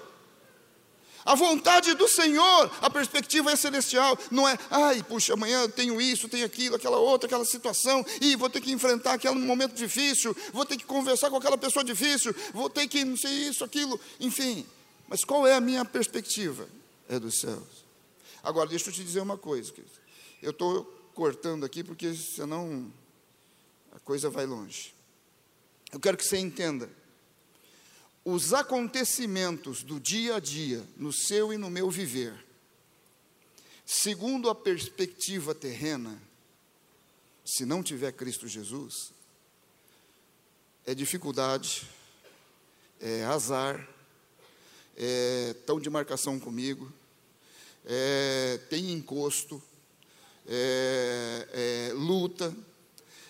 A 1.25 1.35
vontade 1.35 1.95
do 1.95 2.07
Senhor, 2.07 2.71
a 2.81 2.91
perspectiva 2.91 3.51
é 3.51 3.57
celestial, 3.57 4.19
não 4.31 4.47
é, 4.47 4.59
ai, 4.71 5.03
puxa, 5.03 5.33
amanhã 5.33 5.69
tenho 5.69 6.01
isso, 6.01 6.29
tenho 6.29 6.45
aquilo, 6.45 6.77
aquela 6.77 6.99
outra, 6.99 7.27
aquela 7.27 7.45
situação, 7.45 8.05
e 8.21 8.37
vou 8.37 8.51
ter 8.51 8.61
que 8.61 8.71
enfrentar 8.71 9.15
aquele 9.15 9.35
momento 9.37 9.75
difícil, 9.75 10.37
vou 10.53 10.67
ter 10.67 10.77
que 10.77 10.85
conversar 10.85 11.31
com 11.31 11.37
aquela 11.37 11.57
pessoa 11.57 11.83
difícil, 11.83 12.35
vou 12.53 12.69
ter 12.69 12.87
que 12.87 13.05
não 13.05 13.17
sei 13.17 13.49
isso, 13.49 13.65
aquilo, 13.65 13.99
enfim. 14.21 14.67
Mas 15.09 15.25
qual 15.25 15.47
é 15.47 15.55
a 15.55 15.61
minha 15.61 15.85
perspectiva? 15.85 16.69
É 17.09 17.19
dos 17.19 17.41
céus. 17.41 17.85
Agora, 18.43 18.69
deixa 18.69 18.91
eu 18.91 18.93
te 18.93 19.03
dizer 19.03 19.21
uma 19.21 19.39
coisa. 19.39 19.73
Querido. 19.73 19.93
Eu 20.43 20.51
estou 20.51 20.85
cortando 21.15 21.65
aqui 21.65 21.83
porque 21.83 22.13
senão 22.15 22.93
a 23.93 23.99
coisa 24.01 24.29
vai 24.29 24.45
longe. 24.45 24.95
Eu 25.93 26.01
quero 26.01 26.17
que 26.17 26.25
você 26.25 26.37
entenda. 26.37 26.91
Os 28.25 28.55
acontecimentos 28.55 29.83
do 29.83 30.01
dia 30.01 30.37
a 30.37 30.41
dia, 30.41 30.83
no 30.97 31.13
seu 31.13 31.53
e 31.53 31.59
no 31.59 31.69
meu 31.69 31.91
viver, 31.91 32.35
segundo 33.85 34.49
a 34.49 34.55
perspectiva 34.55 35.55
terrena, 35.55 36.19
se 37.45 37.67
não 37.67 37.83
tiver 37.83 38.13
Cristo 38.13 38.49
Jesus, 38.49 39.13
é 40.87 40.95
dificuldade, 40.95 41.87
é 42.99 43.25
azar, 43.25 43.87
é, 44.97 45.55
de 45.79 45.91
marcação 45.91 46.41
comigo, 46.41 46.91
é, 47.85 48.59
tem 48.71 48.91
encosto, 48.91 49.63
é, 50.47 51.49
é 51.91 51.93
luta, 51.93 52.57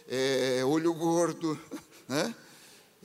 é, 0.06 0.64
olho 0.64 0.94
gordo, 0.94 1.60
né? 2.08 2.32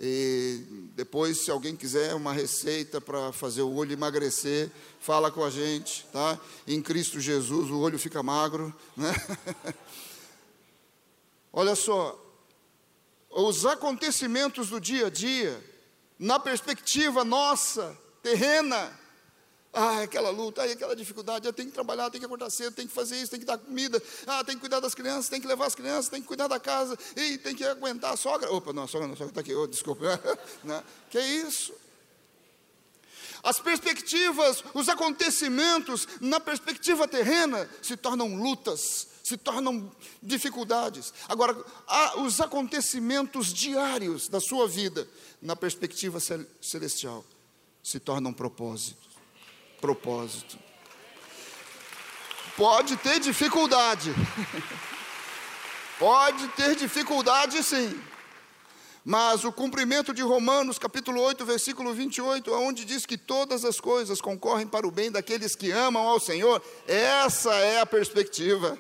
E 0.01 0.63
depois, 0.96 1.39
se 1.39 1.51
alguém 1.51 1.75
quiser 1.75 2.15
uma 2.15 2.32
receita 2.32 3.01
para 3.01 3.34
fazer 3.34 3.62
o 3.62 3.74
olho 3.74 3.91
emagrecer, 3.91 4.72
fala 5.00 5.29
com 5.29 5.44
a 5.44 5.50
gente, 5.50 6.06
tá? 6.12 6.39
Em 6.65 6.82
Cristo 6.82 7.20
Jesus 7.20 7.70
o 7.70 7.79
olho 7.79 8.00
fica 8.00 8.24
magro, 8.24 8.74
né? 8.96 9.13
Olha 11.51 11.75
só, 11.75 12.18
os 13.29 13.65
acontecimentos 13.65 14.70
do 14.70 14.79
dia 14.79 15.08
a 15.08 15.10
dia, 15.10 15.62
na 16.18 16.39
perspectiva 16.39 17.24
nossa, 17.24 17.98
terrena. 18.24 18.98
Ah, 19.71 20.01
aquela 20.01 20.31
luta, 20.31 20.63
ah, 20.63 20.65
aquela 20.65 20.95
dificuldade, 20.95 21.45
eu 21.45 21.53
tenho 21.53 21.69
que 21.69 21.75
trabalhar, 21.75 22.09
tenho 22.09 22.21
que 22.21 22.25
acordar 22.25 22.49
cedo, 22.49 22.73
tenho 22.73 22.88
que 22.88 22.93
fazer 22.93 23.17
isso, 23.17 23.29
tenho 23.29 23.41
que 23.41 23.45
dar 23.45 23.57
comida, 23.57 24.01
ah, 24.25 24.43
tem 24.43 24.55
que 24.55 24.61
cuidar 24.61 24.79
das 24.79 24.95
crianças, 24.95 25.29
tem 25.29 25.39
que 25.39 25.45
levar 25.45 25.67
as 25.67 25.75
crianças, 25.75 26.09
tem 26.09 26.21
que 26.21 26.27
cuidar 26.27 26.47
da 26.47 26.59
casa, 26.59 26.97
e 27.15 27.38
tem 27.38 27.55
que 27.55 27.63
aguentar 27.63 28.13
a 28.13 28.17
sogra. 28.17 28.51
Opa, 28.51 28.73
não, 28.73 28.83
a 28.83 28.88
sogra 28.88 29.05
não, 29.05 29.13
a 29.13 29.17
sogra 29.17 29.31
está 29.31 29.41
aqui, 29.41 29.53
oh, 29.53 29.67
desculpa. 29.67 30.20
Não, 30.63 30.83
que 31.09 31.20
isso? 31.20 31.74
As 33.44 33.59
perspectivas, 33.59 34.63
os 34.74 34.89
acontecimentos 34.89 36.07
na 36.20 36.39
perspectiva 36.39 37.07
terrena 37.07 37.70
se 37.81 37.96
tornam 37.96 38.35
lutas, 38.35 39.07
se 39.24 39.37
tornam 39.37 39.89
dificuldades. 40.22 41.13
Agora, 41.27 41.55
os 42.17 42.41
acontecimentos 42.41 43.53
diários 43.53 44.27
da 44.27 44.41
sua 44.41 44.67
vida 44.67 45.07
na 45.41 45.55
perspectiva 45.55 46.20
celestial 46.61 47.24
se 47.81 48.00
tornam 48.00 48.33
propósito. 48.33 49.08
Propósito. 49.79 50.57
Pode 52.57 52.98
ter 52.98 53.20
dificuldade. 53.20 54.13
Pode 55.98 56.48
ter 56.50 56.75
dificuldade 56.75 57.63
sim. 57.63 58.01
Mas 59.03 59.46
o 59.46 59.51
cumprimento 59.51 60.13
de 60.13 60.22
Romanos, 60.22 60.77
capítulo 60.77 61.22
8, 61.22 61.46
versículo 61.46 61.94
28, 61.94 62.53
onde 62.53 62.83
diz 62.83 63.05
que 63.05 63.18
todas 63.18 63.63
as 63.63 63.79
coisas 63.79 64.20
concorrem 64.20 64.68
para 64.68 64.85
o 64.85 64.92
bem 64.92 65.09
daqueles 65.09 65.55
que 65.55 65.72
amam 65.72 66.05
ao 66.05 66.20
Senhor, 66.20 66.61
essa 66.85 67.53
é 67.55 67.79
a 67.79 67.85
perspectiva. 67.85 68.77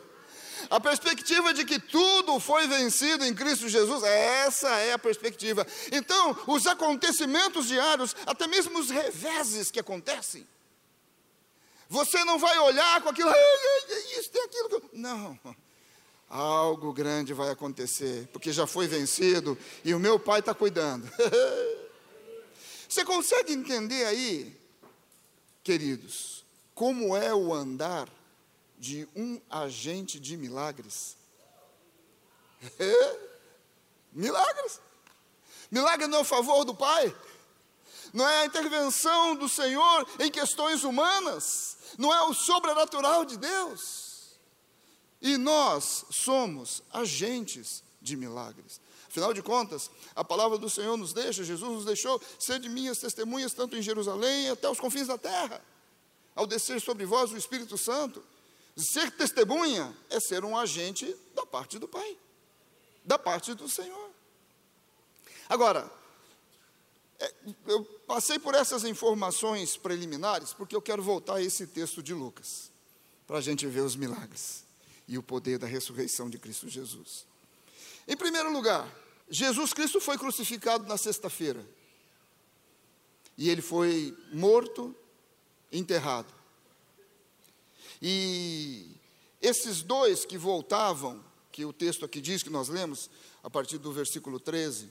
A 0.69 0.79
perspectiva 0.79 1.53
de 1.53 1.63
que 1.63 1.79
tudo 1.79 2.39
foi 2.39 2.67
vencido 2.67 3.23
em 3.23 3.33
Cristo 3.33 3.69
Jesus, 3.69 4.03
essa 4.03 4.67
é 4.69 4.93
a 4.93 4.99
perspectiva. 4.99 5.65
Então, 5.91 6.37
os 6.47 6.67
acontecimentos 6.67 7.67
diários, 7.67 8.15
até 8.25 8.45
mesmo 8.45 8.77
os 8.77 8.89
reveses 8.89 9.71
que 9.71 9.79
acontecem, 9.79 10.45
você 11.89 12.23
não 12.23 12.37
vai 12.37 12.57
olhar 12.59 13.01
com 13.01 13.09
aquilo, 13.09 13.31
isso 14.17 14.29
tem 14.29 14.43
aquilo. 14.43 14.89
Não. 14.93 15.39
Algo 16.29 16.93
grande 16.93 17.33
vai 17.33 17.49
acontecer, 17.49 18.29
porque 18.31 18.53
já 18.53 18.67
foi 18.67 18.87
vencido 18.87 19.57
e 19.83 19.95
o 19.95 19.99
meu 19.99 20.19
pai 20.19 20.39
está 20.39 20.53
cuidando. 20.53 21.09
Você 22.87 23.03
consegue 23.03 23.53
entender 23.53 24.05
aí, 24.05 24.55
queridos, 25.63 26.43
como 26.75 27.15
é 27.15 27.33
o 27.33 27.53
andar 27.53 28.07
de 28.77 29.07
um 29.15 29.41
agente 29.49 30.19
de 30.19 30.37
milagres. 30.37 31.17
É? 32.79 33.29
Milagres. 34.13 34.79
Milagre 35.69 36.07
não 36.07 36.19
é 36.19 36.21
o 36.21 36.25
favor 36.25 36.63
do 36.65 36.73
Pai. 36.73 37.15
Não 38.11 38.27
é 38.27 38.41
a 38.41 38.45
intervenção 38.45 39.35
do 39.35 39.47
Senhor 39.47 40.07
em 40.19 40.31
questões 40.31 40.83
humanas. 40.83 41.77
Não 41.97 42.13
é 42.13 42.21
o 42.23 42.33
sobrenatural 42.33 43.25
de 43.25 43.37
Deus. 43.37 44.39
E 45.21 45.37
nós 45.37 46.05
somos 46.11 46.81
agentes 46.91 47.83
de 48.01 48.15
milagres. 48.15 48.79
Afinal 49.07 49.33
de 49.33 49.41
contas, 49.41 49.89
a 50.15 50.23
palavra 50.23 50.57
do 50.57 50.69
Senhor 50.69 50.95
nos 50.95 51.13
deixa, 51.13 51.43
Jesus 51.43 51.71
nos 51.71 51.85
deixou 51.85 52.21
ser 52.37 52.59
de 52.59 52.69
minhas 52.69 52.99
testemunhas, 52.99 53.53
tanto 53.53 53.75
em 53.75 53.81
Jerusalém 53.81 54.49
até 54.49 54.69
os 54.69 54.79
confins 54.79 55.07
da 55.07 55.17
terra. 55.17 55.61
Ao 56.35 56.45
descer 56.45 56.79
sobre 56.79 57.05
vós 57.05 57.31
o 57.31 57.37
Espírito 57.37 57.77
Santo, 57.77 58.23
Ser 58.79 59.11
testemunha 59.11 59.93
é 60.09 60.21
ser 60.21 60.45
um 60.45 60.57
agente 60.57 61.13
da 61.35 61.45
parte 61.45 61.77
do 61.77 61.87
Pai, 61.87 62.17
da 63.03 63.19
parte 63.19 63.53
do 63.53 63.67
Senhor. 63.67 64.09
Agora, 65.49 65.91
eu 67.67 67.83
passei 68.07 68.39
por 68.39 68.55
essas 68.55 68.83
informações 68.83 69.75
preliminares 69.75 70.53
porque 70.53 70.75
eu 70.75 70.81
quero 70.81 71.03
voltar 71.03 71.35
a 71.35 71.41
esse 71.41 71.67
texto 71.67 72.01
de 72.01 72.13
Lucas, 72.13 72.71
para 73.27 73.37
a 73.37 73.41
gente 73.41 73.67
ver 73.67 73.81
os 73.81 73.95
milagres 73.95 74.63
e 75.07 75.17
o 75.17 75.23
poder 75.23 75.57
da 75.57 75.67
ressurreição 75.67 76.29
de 76.29 76.37
Cristo 76.37 76.69
Jesus. 76.69 77.25
Em 78.07 78.15
primeiro 78.15 78.51
lugar, 78.51 78.87
Jesus 79.29 79.73
Cristo 79.73 79.99
foi 79.99 80.17
crucificado 80.17 80.87
na 80.87 80.97
sexta-feira. 80.97 81.65
E 83.37 83.49
ele 83.49 83.61
foi 83.61 84.17
morto, 84.33 84.95
enterrado. 85.71 86.33
E 88.01 88.87
esses 89.41 89.81
dois 89.81 90.25
que 90.25 90.37
voltavam, 90.37 91.23
que 91.51 91.63
o 91.65 91.71
texto 91.71 92.03
aqui 92.03 92.19
diz 92.19 92.43
que 92.43 92.49
nós 92.49 92.67
lemos, 92.67 93.09
a 93.43 93.49
partir 93.49 93.77
do 93.77 93.91
versículo 93.91 94.39
13, 94.39 94.89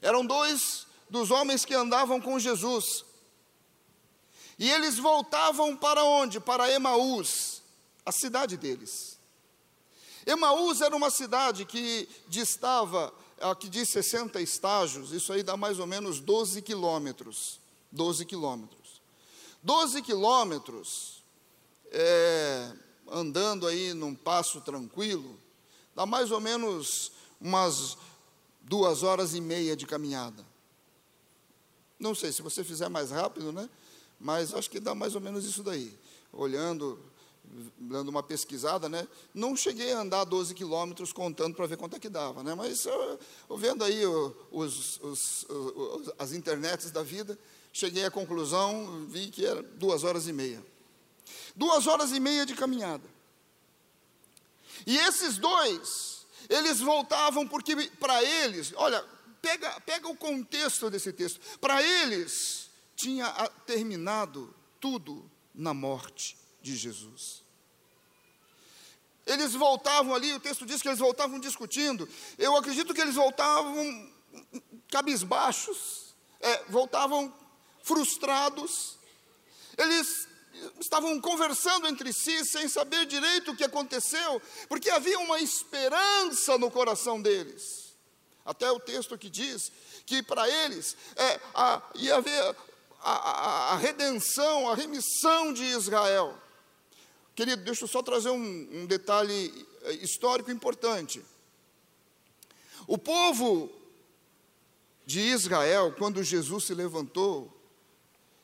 eram 0.00 0.24
dois 0.24 0.86
dos 1.08 1.30
homens 1.30 1.64
que 1.64 1.74
andavam 1.74 2.20
com 2.20 2.38
Jesus. 2.38 3.04
E 4.58 4.68
eles 4.68 4.98
voltavam 4.98 5.76
para 5.76 6.04
onde? 6.04 6.40
Para 6.40 6.70
Emaús, 6.70 7.62
a 8.04 8.12
cidade 8.12 8.56
deles. 8.56 9.18
Emaús 10.26 10.80
era 10.80 10.94
uma 10.94 11.10
cidade 11.10 11.64
que 11.64 12.08
distava, 12.28 13.12
aqui 13.40 13.68
diz 13.68 13.88
60 13.90 14.40
estágios, 14.42 15.12
isso 15.12 15.32
aí 15.32 15.42
dá 15.42 15.56
mais 15.56 15.78
ou 15.78 15.86
menos 15.86 16.20
12 16.20 16.60
quilômetros. 16.60 17.60
12 17.92 18.26
quilômetros. 18.26 19.00
12 19.62 20.02
quilômetros 20.02 21.22
é, 21.90 22.70
andando 23.10 23.66
aí 23.66 23.94
num 23.94 24.14
passo 24.14 24.60
tranquilo, 24.60 25.38
dá 25.94 26.04
mais 26.04 26.30
ou 26.30 26.40
menos 26.40 27.12
umas 27.40 27.96
duas 28.68 29.02
horas 29.02 29.34
e 29.34 29.40
meia 29.40 29.74
de 29.74 29.86
caminhada. 29.86 30.44
Não 31.98 32.14
sei, 32.14 32.30
se 32.30 32.42
você 32.42 32.62
fizer 32.62 32.88
mais 32.88 33.10
rápido, 33.10 33.52
né? 33.52 33.68
mas 34.18 34.52
acho 34.52 34.70
que 34.70 34.80
dá 34.80 34.94
mais 34.94 35.14
ou 35.14 35.20
menos 35.20 35.44
isso 35.44 35.62
daí. 35.62 35.96
Olhando, 36.32 36.98
dando 37.78 38.08
uma 38.08 38.22
pesquisada, 38.22 38.88
né? 38.88 39.06
Não 39.32 39.54
cheguei 39.56 39.92
a 39.92 40.00
andar 40.00 40.24
12 40.24 40.54
quilômetros 40.54 41.12
contando 41.12 41.54
para 41.54 41.66
ver 41.66 41.76
quanto 41.76 41.96
é 41.96 41.98
que 41.98 42.08
dava, 42.08 42.42
né? 42.42 42.54
Mas 42.54 42.84
eu, 42.84 43.18
eu 43.48 43.56
vendo 43.56 43.84
aí 43.84 44.04
os, 44.50 45.00
os, 45.00 45.46
os, 45.48 46.12
as 46.18 46.32
internets 46.32 46.90
da 46.90 47.02
vida, 47.02 47.38
cheguei 47.72 48.04
à 48.04 48.10
conclusão, 48.10 49.06
vi 49.08 49.28
que 49.28 49.46
era 49.46 49.62
duas 49.62 50.04
horas 50.04 50.26
e 50.26 50.32
meia. 50.32 50.64
Duas 51.54 51.86
horas 51.86 52.12
e 52.12 52.20
meia 52.20 52.44
de 52.44 52.54
caminhada. 52.54 53.04
E 54.86 54.96
esses 54.96 55.38
dois, 55.38 56.17
eles 56.48 56.80
voltavam 56.80 57.46
porque 57.46 57.74
para 58.00 58.22
eles, 58.22 58.72
olha, 58.76 59.04
pega, 59.42 59.80
pega 59.80 60.08
o 60.08 60.16
contexto 60.16 60.90
desse 60.90 61.12
texto. 61.12 61.40
Para 61.58 61.82
eles, 61.82 62.70
tinha 62.96 63.30
terminado 63.66 64.54
tudo 64.80 65.30
na 65.54 65.74
morte 65.74 66.36
de 66.62 66.76
Jesus. 66.76 67.42
Eles 69.26 69.52
voltavam 69.52 70.14
ali, 70.14 70.32
o 70.32 70.40
texto 70.40 70.64
diz 70.64 70.80
que 70.80 70.88
eles 70.88 70.98
voltavam 70.98 71.38
discutindo. 71.38 72.08
Eu 72.38 72.56
acredito 72.56 72.94
que 72.94 73.00
eles 73.00 73.14
voltavam 73.14 74.10
cabisbaixos, 74.90 76.14
é, 76.40 76.64
voltavam 76.64 77.32
frustrados. 77.82 78.98
Eles 79.76 80.26
estavam 80.80 81.20
conversando 81.20 81.86
entre 81.86 82.12
si 82.12 82.44
sem 82.44 82.68
saber 82.68 83.06
direito 83.06 83.50
o 83.50 83.56
que 83.56 83.64
aconteceu, 83.64 84.40
porque 84.68 84.90
havia 84.90 85.18
uma 85.18 85.40
esperança 85.40 86.56
no 86.58 86.70
coração 86.70 87.20
deles. 87.20 87.62
Até 88.44 88.70
o 88.70 88.80
texto 88.80 89.18
que 89.18 89.28
diz 89.28 89.70
que 90.06 90.22
para 90.22 90.48
eles 90.48 90.96
é, 91.16 91.40
a, 91.54 91.82
ia 91.94 92.16
haver 92.16 92.56
a, 93.00 93.12
a, 93.12 93.72
a, 93.74 93.76
redenção, 93.76 94.68
a 94.68 94.74
remissão 94.74 95.52
de 95.52 95.64
Israel. 95.64 96.34
Querido, 97.34 97.62
deixa 97.62 97.84
eu 97.84 97.88
só 97.88 98.02
trazer 98.02 98.30
um, 98.30 98.68
um 98.72 98.86
detalhe 98.86 99.66
é, 99.82 99.92
histórico 99.92 100.50
importante. 100.50 101.22
O 102.86 102.96
povo 102.96 103.70
de 105.04 105.20
Israel, 105.20 105.94
quando 105.98 106.22
Jesus 106.22 106.64
se 106.64 106.74
levantou, 106.74 107.57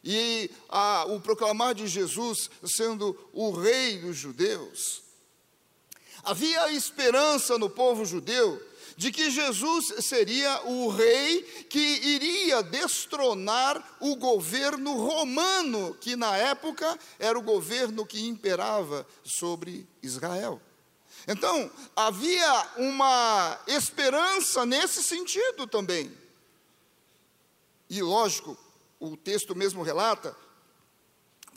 e 0.04 0.50
a, 0.68 1.06
o 1.08 1.18
proclamar 1.20 1.74
de 1.74 1.86
Jesus 1.86 2.50
sendo 2.64 3.16
o 3.32 3.50
rei 3.50 3.98
dos 3.98 4.16
judeus, 4.16 5.02
havia 6.22 6.70
esperança 6.72 7.56
no 7.56 7.70
povo 7.70 8.04
judeu 8.04 8.60
de 8.96 9.10
que 9.10 9.30
Jesus 9.30 9.92
seria 10.00 10.62
o 10.66 10.88
rei 10.88 11.42
que 11.68 11.78
iria 11.78 12.62
destronar 12.62 13.96
o 14.00 14.14
governo 14.16 14.94
romano, 14.94 15.96
que 16.00 16.14
na 16.14 16.36
época 16.36 16.98
era 17.18 17.38
o 17.38 17.42
governo 17.42 18.06
que 18.06 18.24
imperava 18.26 19.06
sobre 19.24 19.86
Israel. 20.02 20.60
Então, 21.26 21.70
havia 21.96 22.68
uma 22.76 23.58
esperança 23.66 24.66
nesse 24.66 25.02
sentido 25.02 25.66
também. 25.66 26.12
E 27.88 28.02
lógico, 28.02 28.56
o 28.98 29.16
texto 29.16 29.54
mesmo 29.54 29.82
relata 29.82 30.36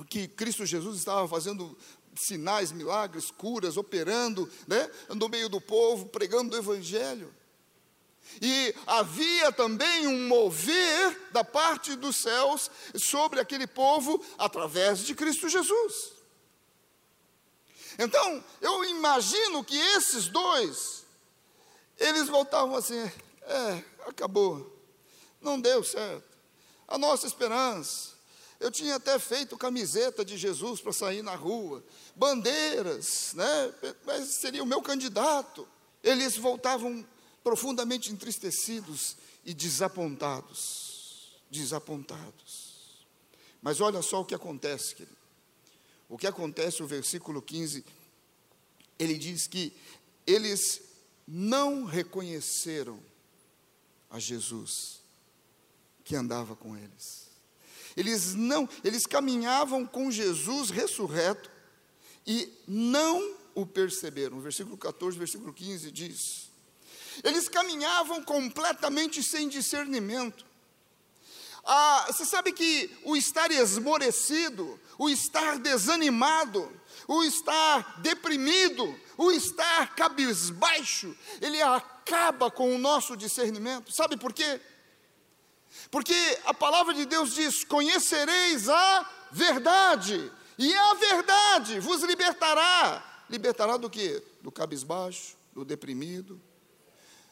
que 0.09 0.27
Cristo 0.27 0.65
Jesus 0.65 0.97
estava 0.97 1.27
fazendo 1.27 1.77
sinais, 2.15 2.71
milagres, 2.71 3.31
curas, 3.31 3.77
operando 3.77 4.49
né, 4.67 4.89
no 5.09 5.29
meio 5.29 5.49
do 5.49 5.61
povo, 5.61 6.07
pregando 6.07 6.55
o 6.55 6.59
Evangelho. 6.59 7.33
E 8.41 8.75
havia 8.85 9.51
também 9.51 10.07
um 10.07 10.27
mover 10.27 11.29
da 11.31 11.43
parte 11.43 11.95
dos 11.95 12.17
céus 12.17 12.69
sobre 12.95 13.39
aquele 13.39 13.65
povo 13.65 14.23
através 14.37 14.99
de 14.99 15.15
Cristo 15.15 15.47
Jesus. 15.47 16.13
Então, 17.97 18.43
eu 18.61 18.83
imagino 18.85 19.63
que 19.63 19.77
esses 19.77 20.27
dois, 20.27 21.05
eles 21.97 22.27
voltavam 22.27 22.75
assim: 22.75 22.99
é, 23.43 23.83
acabou, 24.05 24.77
não 25.41 25.59
deu 25.59 25.83
certo. 25.83 26.26
A 26.87 26.97
nossa 26.97 27.27
esperança, 27.27 28.11
eu 28.59 28.71
tinha 28.71 28.95
até 28.95 29.19
feito 29.19 29.57
camiseta 29.57 30.23
de 30.23 30.37
Jesus 30.37 30.79
para 30.79 30.93
sair 30.93 31.21
na 31.21 31.35
rua, 31.35 31.83
bandeiras, 32.15 33.33
né? 33.33 33.73
Mas 34.05 34.29
seria 34.39 34.63
o 34.63 34.65
meu 34.65 34.81
candidato. 34.81 35.67
Eles 36.01 36.37
voltavam 36.37 37.05
profundamente 37.43 38.11
entristecidos 38.11 39.17
e 39.45 39.53
desapontados. 39.53 41.37
Desapontados. 41.51 43.05
Mas 43.61 43.81
olha 43.81 44.01
só 44.01 44.21
o 44.21 44.25
que 44.25 44.35
acontece, 44.35 44.95
querido. 44.95 45.17
O 46.09 46.17
que 46.17 46.25
acontece, 46.25 46.81
o 46.81 46.87
versículo 46.87 47.41
15, 47.41 47.83
ele 48.97 49.17
diz 49.17 49.45
que 49.45 49.75
eles 50.25 50.81
não 51.27 51.83
reconheceram 51.83 52.97
a 54.09 54.19
Jesus 54.19 54.96
que 56.07 56.15
andava 56.15 56.55
com 56.55 56.77
eles. 56.77 57.27
Eles 57.97 58.33
não, 58.33 58.67
eles 58.81 59.05
caminhavam 59.05 59.85
com 59.85 60.09
Jesus 60.09 60.69
ressurreto 60.69 61.51
e 62.25 62.49
não 62.65 63.35
o 63.53 63.65
perceberam. 63.65 64.39
Versículo 64.39 64.77
14, 64.77 65.17
versículo 65.17 65.51
15 65.51 65.91
diz: 65.91 66.49
Eles 67.25 67.49
caminhavam 67.49 68.23
completamente 68.23 69.21
sem 69.21 69.49
discernimento. 69.49 70.45
Ah, 71.65 72.05
você 72.07 72.23
sabe 72.23 72.53
que 72.53 72.89
o 73.03 73.17
estar 73.17 73.51
esmorecido, 73.51 74.79
o 74.97 75.09
estar 75.09 75.59
desanimado, 75.59 76.71
o 77.05 77.21
estar 77.21 77.99
deprimido, 77.99 78.97
o 79.17 79.29
estar 79.29 79.93
cabisbaixo, 79.93 81.13
ele 81.41 81.61
acaba 81.61 82.49
com 82.49 82.73
o 82.73 82.77
nosso 82.77 83.17
discernimento. 83.17 83.91
Sabe 83.91 84.15
por 84.15 84.31
quê? 84.31 84.61
Porque 85.89 86.13
a 86.45 86.53
palavra 86.53 86.93
de 86.93 87.05
Deus 87.05 87.33
diz: 87.33 87.63
Conhecereis 87.63 88.67
a 88.69 89.09
verdade, 89.31 90.31
e 90.57 90.73
a 90.73 90.93
verdade 90.95 91.79
vos 91.79 92.01
libertará. 92.03 93.25
Libertará 93.29 93.77
do 93.77 93.89
que? 93.89 94.23
Do 94.41 94.51
cabisbaixo, 94.51 95.35
do 95.53 95.65
deprimido, 95.65 96.41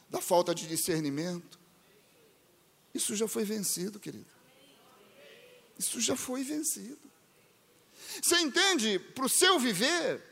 da 0.08 0.20
falta 0.20 0.54
de 0.54 0.66
discernimento. 0.66 1.58
Isso 2.94 3.14
já 3.16 3.26
foi 3.28 3.44
vencido, 3.44 3.98
querido. 3.98 4.26
Isso 5.78 6.00
já 6.00 6.16
foi 6.16 6.42
vencido. 6.42 6.98
Você 8.22 8.36
entende? 8.40 8.98
Para 8.98 9.26
o 9.26 9.28
seu 9.28 9.58
viver, 9.58 10.22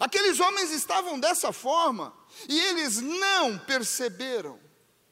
aqueles 0.00 0.40
homens 0.40 0.70
estavam 0.70 1.18
dessa 1.18 1.52
forma 1.52 2.14
e 2.48 2.58
eles 2.58 3.00
não 3.00 3.58
perceberam 3.58 4.58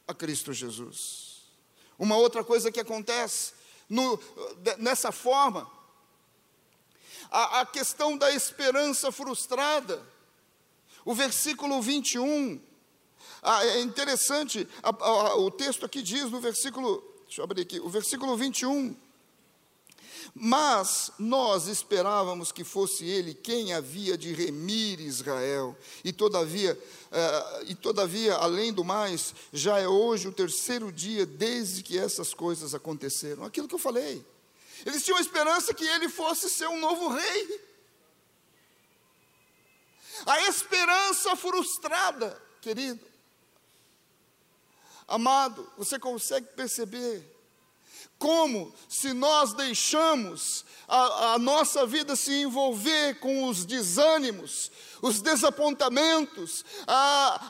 a 0.07 0.15
Cristo 0.15 0.53
Jesus. 0.53 1.26
Uma 1.99 2.17
outra 2.17 2.45
coisa 2.45 2.71
que 2.71 2.81
acontece 2.81 3.53
no, 3.89 4.19
nessa 4.79 5.13
forma, 5.13 5.71
a, 7.31 7.61
a 7.61 7.67
questão 7.67 8.17
da 8.17 8.31
esperança 8.33 9.11
frustrada. 9.11 10.03
O 11.05 11.15
versículo 11.15 11.81
21, 11.81 12.61
ah, 13.43 13.65
é 13.65 13.81
interessante, 13.81 14.67
a, 14.83 14.89
a, 14.89 15.37
o 15.37 15.51
texto 15.51 15.87
aqui 15.87 16.03
diz 16.03 16.31
no 16.31 16.41
versículo, 16.41 17.03
deixa 17.27 17.41
eu 17.41 17.45
abrir 17.45 17.63
aqui, 17.63 17.79
o 17.79 17.89
versículo 17.89 18.37
21, 18.37 18.97
mas 20.35 21.11
nós 21.19 21.67
esperávamos 21.67 22.53
que 22.53 22.65
fosse 22.65 23.05
ele 23.05 23.35
quem 23.35 23.73
havia 23.73 24.17
de 24.17 24.33
remir 24.33 25.01
Israel, 25.01 25.77
e 26.05 26.13
todavia, 26.13 26.75
uh, 26.75 27.65
e 27.67 27.75
todavia, 27.75 28.35
além 28.35 28.73
do 28.73 28.85
mais, 28.85 29.35
já 29.53 29.79
é 29.79 29.89
hoje 29.89 30.29
o 30.29 30.33
terceiro 30.33 30.93
dia 30.93 31.25
desde 31.25 31.83
que 31.83 31.99
essas 31.99 32.35
coisas 32.35 32.75
aconteceram. 32.75 33.45
Aquilo 33.45 33.69
que 33.69 33.75
eu 33.75 33.79
falei. 33.79 34.25
Eles 34.85 35.05
tinham 35.05 35.19
a 35.19 35.23
esperança 35.23 35.73
que 35.73 35.85
ele 35.85 36.09
fosse 36.09 36.51
ser 36.51 36.69
um 36.69 36.79
novo 36.79 37.09
rei. 37.09 37.61
A 40.27 40.41
esperança 40.49 41.37
frustrada, 41.37 42.41
querido. 42.61 43.01
Amado, 45.09 45.71
você 45.77 45.99
consegue 45.99 46.49
perceber 46.49 47.36
como 48.19 48.75
se 48.89 49.13
nós 49.13 49.53
deixamos 49.53 50.65
a, 50.89 51.35
a, 51.35 51.39
nossa 51.39 51.85
vida 51.87 52.17
se 52.17 52.33
envolver 52.33 53.19
com 53.21 53.49
os 53.49 53.65
desânimos, 53.65 54.71
os 55.03 55.21
desapontamentos, 55.21 56.65
a, 56.87 57.49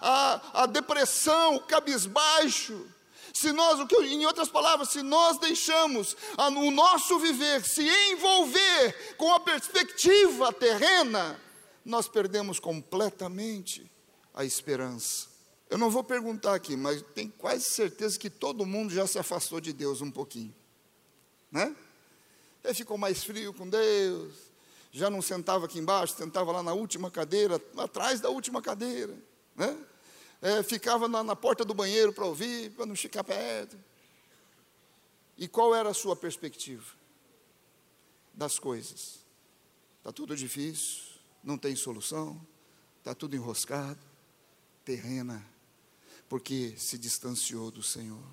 a, 0.54 0.62
a 0.62 0.66
depressão, 0.66 1.56
o 1.56 1.60
cabisbaixo, 1.60 2.86
se 3.34 3.52
nós, 3.52 3.78
o 3.78 3.86
que, 3.86 3.96
em 3.96 4.24
outras 4.24 4.48
palavras, 4.48 4.88
se 4.88 5.02
nós 5.02 5.38
deixamos 5.38 6.16
o 6.38 6.70
nosso 6.70 7.18
viver 7.18 7.62
se 7.62 7.86
envolver 8.10 9.16
com 9.18 9.32
a 9.34 9.40
perspectiva 9.40 10.50
terrena, 10.54 11.38
nós 11.84 12.08
perdemos 12.08 12.58
completamente 12.58 13.90
a 14.32 14.42
esperança. 14.42 15.35
Eu 15.68 15.78
não 15.78 15.90
vou 15.90 16.04
perguntar 16.04 16.54
aqui, 16.54 16.76
mas 16.76 17.02
tenho 17.14 17.30
quase 17.32 17.64
certeza 17.64 18.18
que 18.18 18.30
todo 18.30 18.64
mundo 18.64 18.92
já 18.92 19.06
se 19.06 19.18
afastou 19.18 19.60
de 19.60 19.72
Deus 19.72 20.00
um 20.00 20.10
pouquinho. 20.10 20.54
Né? 21.50 21.74
Ele 22.62 22.74
ficou 22.74 22.96
mais 22.96 23.24
frio 23.24 23.52
com 23.52 23.68
Deus. 23.68 24.34
Já 24.92 25.10
não 25.10 25.20
sentava 25.20 25.66
aqui 25.66 25.78
embaixo, 25.78 26.16
sentava 26.16 26.52
lá 26.52 26.62
na 26.62 26.72
última 26.72 27.10
cadeira, 27.10 27.60
atrás 27.76 28.20
da 28.20 28.30
última 28.30 28.62
cadeira. 28.62 29.14
Né? 29.54 29.76
É, 30.40 30.62
ficava 30.62 31.08
na, 31.08 31.22
na 31.24 31.34
porta 31.34 31.64
do 31.64 31.74
banheiro 31.74 32.12
para 32.12 32.24
ouvir, 32.24 32.70
para 32.70 32.86
não 32.86 32.94
ficar 32.94 33.24
perto. 33.24 33.76
E 35.36 35.48
qual 35.48 35.74
era 35.74 35.90
a 35.90 35.94
sua 35.94 36.14
perspectiva 36.14 36.84
das 38.32 38.58
coisas? 38.58 39.18
Está 39.98 40.12
tudo 40.12 40.36
difícil, 40.36 41.02
não 41.42 41.58
tem 41.58 41.74
solução, 41.74 42.40
está 42.98 43.14
tudo 43.14 43.34
enroscado, 43.34 43.98
terrena, 44.84 45.44
porque 46.28 46.74
se 46.76 46.98
distanciou 46.98 47.70
do 47.70 47.82
Senhor. 47.82 48.24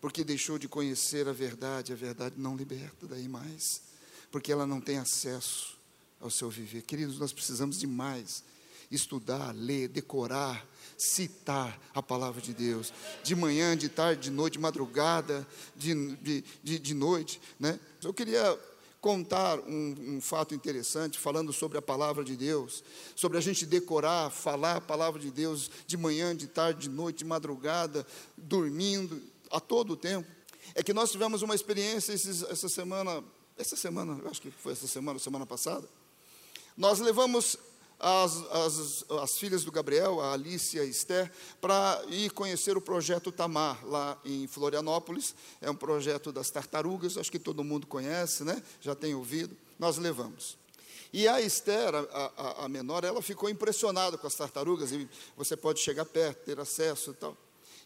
Porque 0.00 0.24
deixou 0.24 0.58
de 0.58 0.66
conhecer 0.66 1.28
a 1.28 1.32
verdade, 1.32 1.92
a 1.92 1.96
verdade 1.96 2.36
não 2.38 2.56
liberta 2.56 3.06
daí 3.06 3.28
mais, 3.28 3.82
porque 4.30 4.50
ela 4.50 4.66
não 4.66 4.80
tem 4.80 4.98
acesso 4.98 5.76
ao 6.20 6.30
seu 6.30 6.48
viver. 6.48 6.82
Queridos, 6.82 7.18
nós 7.18 7.32
precisamos 7.32 7.78
de 7.78 7.86
mais 7.86 8.42
estudar, 8.90 9.54
ler, 9.54 9.88
decorar, 9.88 10.66
citar 10.98 11.80
a 11.94 12.02
palavra 12.02 12.40
de 12.40 12.52
Deus, 12.52 12.92
de 13.22 13.34
manhã, 13.34 13.76
de 13.76 13.88
tarde, 13.88 14.22
de 14.22 14.30
noite, 14.30 14.54
de 14.54 14.58
madrugada, 14.58 15.46
de, 15.76 16.16
de, 16.16 16.44
de, 16.62 16.78
de 16.78 16.94
noite. 16.94 17.40
Né? 17.58 17.78
Eu 18.02 18.12
queria 18.12 18.58
contar 19.00 19.58
um, 19.60 20.16
um, 20.16 20.20
fato 20.20 20.54
interessante, 20.54 21.18
falando 21.18 21.52
sobre 21.52 21.78
a 21.78 21.82
palavra 21.82 22.22
de 22.22 22.36
Deus, 22.36 22.84
sobre 23.16 23.38
a 23.38 23.40
gente 23.40 23.64
decorar, 23.64 24.30
falar 24.30 24.76
a 24.76 24.80
palavra 24.80 25.18
de 25.20 25.30
Deus 25.30 25.70
de 25.86 25.96
manhã, 25.96 26.36
de 26.36 26.46
tarde, 26.46 26.88
de 26.88 26.90
noite, 26.90 27.18
de 27.18 27.24
madrugada, 27.24 28.06
dormindo, 28.36 29.22
a 29.50 29.58
todo 29.58 29.94
o 29.94 29.96
tempo. 29.96 30.28
É 30.74 30.82
que 30.82 30.92
nós 30.92 31.10
tivemos 31.10 31.42
uma 31.42 31.54
experiência 31.54 32.12
esses, 32.12 32.42
essa 32.42 32.68
semana, 32.68 33.24
essa 33.56 33.74
semana, 33.74 34.20
acho 34.30 34.42
que 34.42 34.50
foi 34.50 34.72
essa 34.72 34.86
semana, 34.86 35.18
semana 35.18 35.46
passada. 35.46 35.88
Nós 36.76 37.00
levamos 37.00 37.58
as, 38.00 38.36
as, 38.50 39.04
as 39.22 39.38
filhas 39.38 39.62
do 39.62 39.70
Gabriel, 39.70 40.20
a 40.20 40.32
Alice 40.32 40.76
e 40.76 40.80
a 40.80 40.84
Esther, 40.84 41.30
para 41.60 42.02
ir 42.08 42.30
conhecer 42.30 42.76
o 42.76 42.80
projeto 42.80 43.30
Tamar, 43.30 43.86
lá 43.86 44.18
em 44.24 44.46
Florianópolis. 44.46 45.34
É 45.60 45.70
um 45.70 45.74
projeto 45.74 46.32
das 46.32 46.50
tartarugas, 46.50 47.18
acho 47.18 47.30
que 47.30 47.38
todo 47.38 47.62
mundo 47.62 47.86
conhece, 47.86 48.42
né? 48.42 48.62
já 48.80 48.94
tem 48.94 49.14
ouvido. 49.14 49.54
Nós 49.78 49.98
levamos. 49.98 50.58
E 51.12 51.28
a 51.28 51.40
Esther, 51.40 51.94
a, 51.94 52.32
a, 52.36 52.64
a 52.64 52.68
menor, 52.68 53.04
ela 53.04 53.20
ficou 53.20 53.50
impressionada 53.50 54.16
com 54.16 54.26
as 54.26 54.34
tartarugas, 54.34 54.92
e 54.92 55.08
você 55.36 55.56
pode 55.56 55.80
chegar 55.80 56.06
perto, 56.06 56.44
ter 56.44 56.58
acesso 56.58 57.10
e 57.10 57.14
tal 57.14 57.36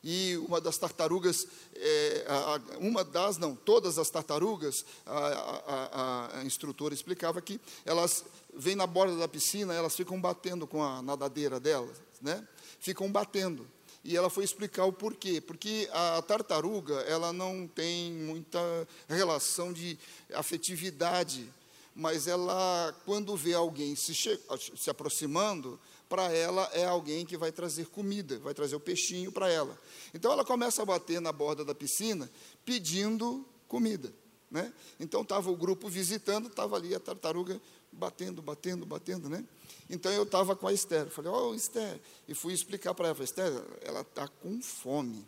e 0.04 0.36
uma 0.46 0.60
das 0.60 0.76
tartarugas, 0.76 1.48
é, 1.74 2.26
a, 2.28 2.60
uma 2.78 3.02
das, 3.02 3.38
não, 3.38 3.56
todas 3.56 3.98
as 3.98 4.10
tartarugas, 4.10 4.84
a, 5.06 6.42
instrutora 6.44 6.92
explicava 6.92 7.40
que 7.40 7.58
elas 7.86 8.22
vêm 8.56 8.74
na 8.74 8.86
borda 8.86 9.16
da 9.16 9.28
piscina, 9.28 9.74
elas 9.74 9.94
ficam 9.94 10.20
batendo 10.20 10.66
com 10.66 10.82
a 10.82 11.02
nadadeira 11.02 11.58
delas, 11.60 11.96
né? 12.20 12.46
Ficam 12.80 13.10
batendo. 13.10 13.66
E 14.04 14.16
ela 14.16 14.28
foi 14.28 14.44
explicar 14.44 14.84
o 14.84 14.92
porquê. 14.92 15.40
Porque 15.40 15.88
a 15.92 16.20
tartaruga, 16.22 16.94
ela 17.02 17.32
não 17.32 17.66
tem 17.66 18.12
muita 18.12 18.60
relação 19.08 19.72
de 19.72 19.98
afetividade, 20.34 21.50
mas 21.94 22.26
ela, 22.26 22.94
quando 23.06 23.34
vê 23.34 23.54
alguém 23.54 23.96
se, 23.96 24.14
se 24.14 24.90
aproximando, 24.90 25.80
para 26.08 26.30
ela 26.30 26.68
é 26.74 26.84
alguém 26.84 27.24
que 27.24 27.36
vai 27.36 27.50
trazer 27.50 27.86
comida, 27.86 28.38
vai 28.38 28.52
trazer 28.52 28.76
o 28.76 28.80
peixinho 28.80 29.32
para 29.32 29.48
ela. 29.48 29.78
Então 30.12 30.30
ela 30.30 30.44
começa 30.44 30.82
a 30.82 30.84
bater 30.84 31.20
na 31.20 31.32
borda 31.32 31.64
da 31.64 31.74
piscina 31.74 32.30
pedindo 32.64 33.44
comida. 33.66 34.12
Né? 34.50 34.72
Então 35.00 35.22
estava 35.22 35.50
o 35.50 35.56
grupo 35.56 35.88
visitando, 35.88 36.46
estava 36.46 36.76
ali 36.76 36.94
a 36.94 37.00
tartaruga 37.00 37.60
batendo, 37.94 38.42
batendo, 38.42 38.86
batendo, 38.86 39.28
né? 39.28 39.44
Então 39.88 40.12
eu 40.12 40.24
estava 40.24 40.56
com 40.56 40.66
a 40.66 40.72
Esther, 40.72 41.08
falei, 41.08 41.30
ó 41.30 41.50
oh, 41.50 41.54
Esther, 41.54 42.00
e 42.26 42.34
fui 42.34 42.52
explicar 42.52 42.94
para 42.94 43.06
ela, 43.06 43.14
falei, 43.14 43.24
Esther, 43.24 43.52
ela 43.82 44.00
está 44.00 44.26
com 44.26 44.60
fome, 44.60 45.24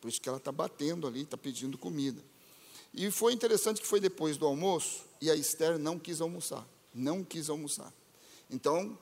por 0.00 0.08
isso 0.08 0.20
que 0.20 0.28
ela 0.28 0.38
está 0.38 0.52
batendo 0.52 1.06
ali, 1.06 1.22
está 1.22 1.36
pedindo 1.36 1.76
comida. 1.76 2.22
E 2.94 3.10
foi 3.10 3.32
interessante 3.32 3.80
que 3.80 3.86
foi 3.86 4.00
depois 4.00 4.36
do 4.36 4.46
almoço, 4.46 5.04
e 5.20 5.30
a 5.30 5.34
Esther 5.34 5.78
não 5.78 5.98
quis 5.98 6.20
almoçar, 6.20 6.66
não 6.94 7.22
quis 7.22 7.50
almoçar. 7.50 7.92
Então, 8.50 8.96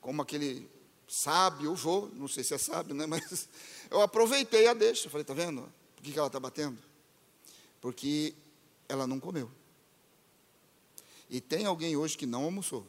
como 0.00 0.22
aquele 0.22 0.68
sábio, 1.08 1.74
vou, 1.74 2.10
não 2.14 2.28
sei 2.28 2.44
se 2.44 2.54
é 2.54 2.58
sábio, 2.58 2.94
né, 2.94 3.04
mas 3.06 3.48
eu 3.90 4.00
aproveitei 4.00 4.66
a 4.66 4.74
deixa, 4.74 5.10
falei, 5.10 5.24
tá 5.24 5.34
vendo? 5.34 5.62
Por 5.96 6.02
que, 6.02 6.12
que 6.12 6.18
ela 6.18 6.28
está 6.28 6.40
batendo? 6.40 6.78
Porque 7.80 8.34
ela 8.88 9.06
não 9.06 9.18
comeu. 9.18 9.50
E 11.32 11.40
tem 11.40 11.64
alguém 11.64 11.96
hoje 11.96 12.18
que 12.18 12.26
não 12.26 12.44
almoçou. 12.44 12.86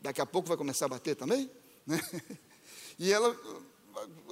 Daqui 0.00 0.20
a 0.20 0.26
pouco 0.26 0.48
vai 0.48 0.56
começar 0.56 0.86
a 0.86 0.88
bater 0.88 1.14
também? 1.14 1.48
Né? 1.86 1.98
E 2.98 3.10
ela 3.10 3.34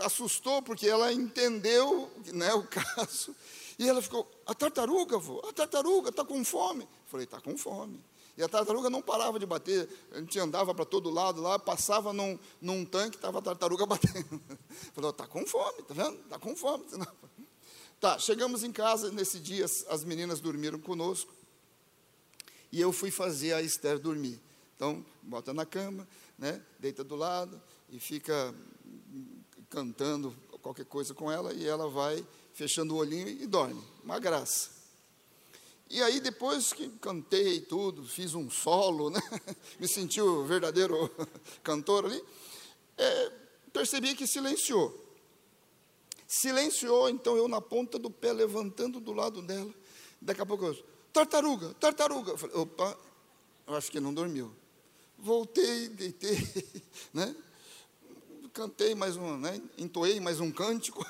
assustou 0.02 0.60
porque 0.62 0.86
ela 0.86 1.10
entendeu 1.12 2.10
né, 2.26 2.52
o 2.52 2.62
caso. 2.62 3.34
E 3.78 3.88
ela 3.88 4.02
ficou, 4.02 4.30
a 4.46 4.54
tartaruga, 4.54 5.18
vô, 5.18 5.40
a 5.48 5.52
tartaruga 5.52 6.10
está 6.10 6.24
com 6.24 6.44
fome. 6.44 6.82
Eu 6.82 6.88
falei, 7.06 7.24
está 7.24 7.40
com 7.40 7.56
fome. 7.56 8.04
E 8.36 8.42
a 8.42 8.48
tartaruga 8.48 8.90
não 8.90 9.00
parava 9.00 9.38
de 9.38 9.46
bater, 9.46 9.88
a 10.12 10.18
gente 10.18 10.38
andava 10.38 10.74
para 10.74 10.84
todo 10.84 11.08
lado 11.08 11.40
lá, 11.40 11.58
passava 11.58 12.12
num, 12.12 12.38
num 12.60 12.84
tanque, 12.84 13.16
estava 13.16 13.38
a 13.38 13.42
tartaruga 13.42 13.86
batendo. 13.86 14.40
Falou, 14.92 15.10
está 15.10 15.26
com 15.26 15.44
fome, 15.46 15.80
está 15.80 15.94
vendo? 15.94 16.20
Está 16.20 16.38
com 16.38 16.54
fome. 16.54 16.84
Tá, 18.00 18.18
chegamos 18.18 18.64
em 18.64 18.72
casa, 18.72 19.10
nesse 19.10 19.38
dia 19.38 19.66
as 19.66 20.04
meninas 20.04 20.40
dormiram 20.40 20.78
conosco, 20.78 21.30
e 22.72 22.80
eu 22.80 22.92
fui 22.92 23.10
fazer 23.10 23.52
a 23.52 23.62
Esther 23.62 23.98
dormir. 23.98 24.40
Então, 24.76 25.04
bota 25.22 25.52
na 25.52 25.66
cama, 25.66 26.08
né, 26.38 26.62
deita 26.78 27.04
do 27.04 27.16
lado, 27.16 27.60
e 27.90 27.98
fica 27.98 28.54
cantando 29.68 30.34
qualquer 30.62 30.86
coisa 30.86 31.14
com 31.14 31.30
ela, 31.30 31.52
e 31.52 31.66
ela 31.66 31.88
vai 31.88 32.24
fechando 32.52 32.94
o 32.94 32.98
olhinho 32.98 33.28
e 33.28 33.46
dorme. 33.46 33.82
Uma 34.02 34.18
graça. 34.18 34.70
E 35.88 36.00
aí, 36.02 36.20
depois 36.20 36.72
que 36.72 36.88
cantei 37.00 37.60
tudo, 37.60 38.04
fiz 38.04 38.34
um 38.34 38.48
solo, 38.48 39.10
né? 39.10 39.20
me 39.78 39.88
senti 39.88 40.20
o 40.20 40.44
verdadeiro 40.44 41.10
cantor 41.64 42.06
ali, 42.06 42.22
é, 42.96 43.32
percebi 43.72 44.14
que 44.14 44.26
silenciou. 44.26 44.96
Silenciou, 46.28 47.10
então 47.10 47.36
eu 47.36 47.48
na 47.48 47.60
ponta 47.60 47.98
do 47.98 48.08
pé, 48.08 48.32
levantando 48.32 49.00
do 49.00 49.12
lado 49.12 49.42
dela. 49.42 49.74
Daqui 50.20 50.40
a 50.40 50.46
pouco 50.46 50.66
eu, 50.66 50.84
tartaruga, 51.12 51.74
tartaruga. 51.74 52.32
Eu 52.32 52.38
falei, 52.38 52.56
opa, 52.56 52.98
eu 53.66 53.74
acho 53.74 53.90
que 53.90 54.00
não 54.00 54.12
dormiu. 54.12 54.52
Voltei, 55.18 55.88
deitei, 55.88 56.38
né? 57.12 57.34
Cantei 58.52 58.94
mais 58.94 59.16
um, 59.16 59.36
né? 59.36 59.60
Entoei 59.78 60.18
mais 60.18 60.40
um 60.40 60.50
cântico. 60.50 61.04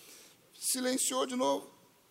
Silenciou 0.58 1.26
de 1.26 1.34
novo. 1.34 1.70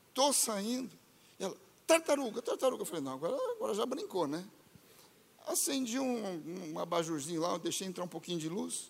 Estou 0.09 0.33
saindo. 0.33 0.91
Ela, 1.39 1.55
tartaruga, 1.87 2.41
tartaruga. 2.41 2.81
Eu 2.81 2.85
falei, 2.85 3.01
não, 3.01 3.13
agora, 3.13 3.35
agora 3.55 3.73
já 3.73 3.85
brincou, 3.85 4.27
né? 4.27 4.45
Acendi 5.45 5.99
um, 5.99 6.73
um 6.73 6.79
abajurzinho 6.79 7.41
lá, 7.41 7.57
deixei 7.57 7.87
entrar 7.87 8.03
um 8.03 8.07
pouquinho 8.07 8.39
de 8.39 8.47
luz 8.47 8.89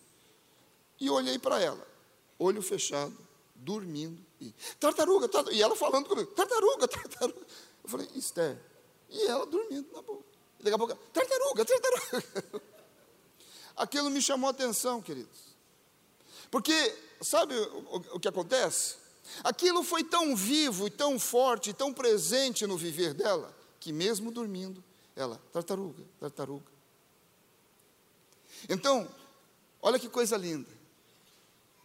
e 0.99 1.09
olhei 1.09 1.39
para 1.39 1.59
ela, 1.59 1.85
olho 2.37 2.61
fechado, 2.61 3.15
dormindo. 3.55 4.23
E, 4.39 4.53
tartaruga, 4.79 5.27
tartaruga, 5.27 5.55
e 5.55 5.61
ela 5.61 5.75
falando 5.75 6.07
comigo, 6.07 6.31
tartaruga, 6.31 6.87
tartaruga. 6.87 7.45
Eu 7.83 7.89
falei, 7.89 8.07
Esther, 8.15 8.57
e 9.09 9.25
ela 9.27 9.45
dormindo 9.45 9.91
na 9.93 10.01
boca. 10.01 10.23
E 10.59 10.63
daqui 10.63 10.75
a 10.75 10.77
pouco, 10.77 10.95
tartaruga, 11.11 11.65
tartaruga. 11.65 12.63
Aquilo 13.75 14.09
me 14.09 14.21
chamou 14.21 14.47
a 14.47 14.51
atenção, 14.51 15.01
queridos. 15.01 15.53
Porque, 16.49 16.95
sabe 17.21 17.55
o, 17.55 17.95
o, 18.13 18.19
que 18.19 18.27
acontece? 18.27 18.95
Aquilo 19.43 19.83
foi 19.83 20.03
tão 20.03 20.35
vivo 20.35 20.87
e 20.87 20.91
tão 20.91 21.19
forte, 21.19 21.73
tão 21.73 21.93
presente 21.93 22.67
no 22.67 22.77
viver 22.77 23.13
dela, 23.13 23.55
que 23.79 23.91
mesmo 23.91 24.31
dormindo, 24.31 24.83
ela, 25.15 25.41
tartaruga, 25.51 26.03
tartaruga. 26.19 26.71
Então, 28.69 29.09
olha 29.81 29.99
que 29.99 30.07
coisa 30.07 30.37
linda. 30.37 30.69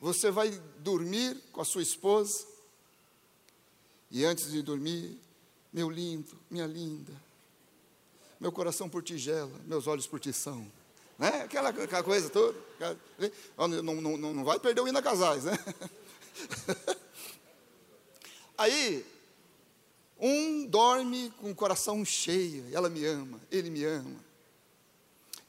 Você 0.00 0.30
vai 0.30 0.50
dormir 0.78 1.36
com 1.50 1.60
a 1.60 1.64
sua 1.64 1.82
esposa, 1.82 2.46
e 4.10 4.24
antes 4.24 4.50
de 4.50 4.62
dormir, 4.62 5.18
meu 5.72 5.90
lindo, 5.90 6.38
minha 6.50 6.66
linda, 6.66 7.12
meu 8.40 8.52
coração 8.52 8.88
por 8.88 9.02
ti 9.02 9.18
gela, 9.18 9.52
meus 9.66 9.86
olhos 9.86 10.06
por 10.06 10.20
ti 10.20 10.32
são. 10.32 10.66
Né? 11.18 11.42
Aquela, 11.42 11.70
aquela 11.70 12.02
coisa 12.02 12.30
toda. 12.30 12.58
Não, 13.56 13.68
não, 13.68 14.16
não, 14.16 14.34
não 14.34 14.44
vai 14.44 14.60
perder 14.60 14.80
o 14.80 14.88
hino 14.88 14.98
a 14.98 15.02
casais, 15.02 15.44
né? 15.44 15.58
Aí, 18.56 19.04
um 20.18 20.66
dorme 20.66 21.32
com 21.40 21.50
o 21.50 21.54
coração 21.54 22.04
cheio, 22.04 22.64
ela 22.72 22.88
me 22.88 23.04
ama, 23.04 23.40
ele 23.50 23.70
me 23.70 23.84
ama. 23.84 24.16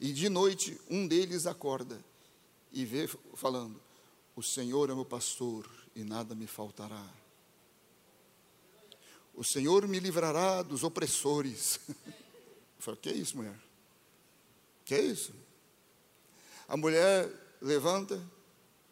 E 0.00 0.12
de 0.12 0.28
noite, 0.28 0.80
um 0.88 1.06
deles 1.06 1.46
acorda 1.46 2.02
e 2.72 2.84
vê 2.84 3.08
falando: 3.34 3.80
O 4.34 4.42
Senhor 4.42 4.90
é 4.90 4.94
meu 4.94 5.04
pastor 5.04 5.68
e 5.94 6.02
nada 6.02 6.34
me 6.34 6.46
faltará. 6.46 7.04
O 9.34 9.44
Senhor 9.44 9.86
me 9.88 10.00
livrará 10.00 10.62
dos 10.62 10.84
opressores. 10.84 11.80
Eu 11.88 12.82
falei, 12.82 13.00
que 13.00 13.10
isso, 13.10 13.36
mulher? 13.36 13.58
Que 14.84 14.98
isso? 14.98 15.32
A 16.66 16.76
mulher 16.76 17.30
levanta 17.60 18.20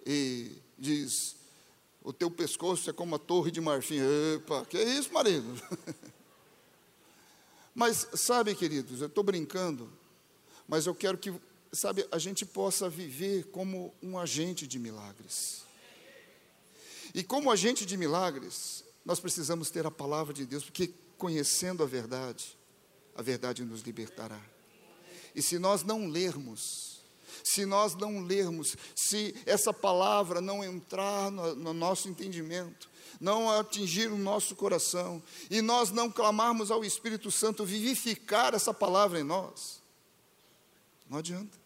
e 0.06 0.52
diz: 0.78 1.36
O 2.02 2.12
teu 2.12 2.30
pescoço 2.30 2.90
é 2.90 2.92
como 2.92 3.14
a 3.14 3.18
torre 3.18 3.50
de 3.50 3.60
marfim. 3.60 3.98
Epa, 4.34 4.64
que 4.66 4.80
isso, 4.82 5.12
marido? 5.12 5.48
Mas, 7.74 8.08
sabe, 8.14 8.54
queridos, 8.56 9.00
eu 9.00 9.06
estou 9.06 9.22
brincando, 9.22 9.88
mas 10.66 10.86
eu 10.86 10.94
quero 10.96 11.16
que, 11.16 11.32
sabe, 11.72 12.04
a 12.10 12.18
gente 12.18 12.44
possa 12.44 12.88
viver 12.88 13.44
como 13.52 13.94
um 14.02 14.18
agente 14.18 14.66
de 14.66 14.80
milagres. 14.80 15.62
E 17.14 17.22
como 17.22 17.52
agente 17.52 17.86
de 17.86 17.96
milagres, 17.96 18.82
nós 19.08 19.20
precisamos 19.20 19.70
ter 19.70 19.86
a 19.86 19.90
palavra 19.90 20.34
de 20.34 20.44
Deus, 20.44 20.64
porque 20.64 20.92
conhecendo 21.16 21.82
a 21.82 21.86
verdade, 21.86 22.54
a 23.16 23.22
verdade 23.22 23.64
nos 23.64 23.80
libertará. 23.80 24.38
E 25.34 25.40
se 25.40 25.58
nós 25.58 25.82
não 25.82 26.06
lermos, 26.06 27.00
se 27.42 27.64
nós 27.64 27.94
não 27.94 28.20
lermos, 28.20 28.76
se 28.94 29.34
essa 29.46 29.72
palavra 29.72 30.42
não 30.42 30.62
entrar 30.62 31.30
no, 31.30 31.54
no 31.54 31.72
nosso 31.72 32.06
entendimento, 32.06 32.90
não 33.18 33.50
atingir 33.50 34.12
o 34.12 34.18
nosso 34.18 34.54
coração, 34.54 35.22
e 35.50 35.62
nós 35.62 35.90
não 35.90 36.10
clamarmos 36.10 36.70
ao 36.70 36.84
Espírito 36.84 37.30
Santo 37.30 37.64
vivificar 37.64 38.52
essa 38.52 38.74
palavra 38.74 39.18
em 39.18 39.24
nós, 39.24 39.82
não 41.08 41.16
adianta. 41.16 41.56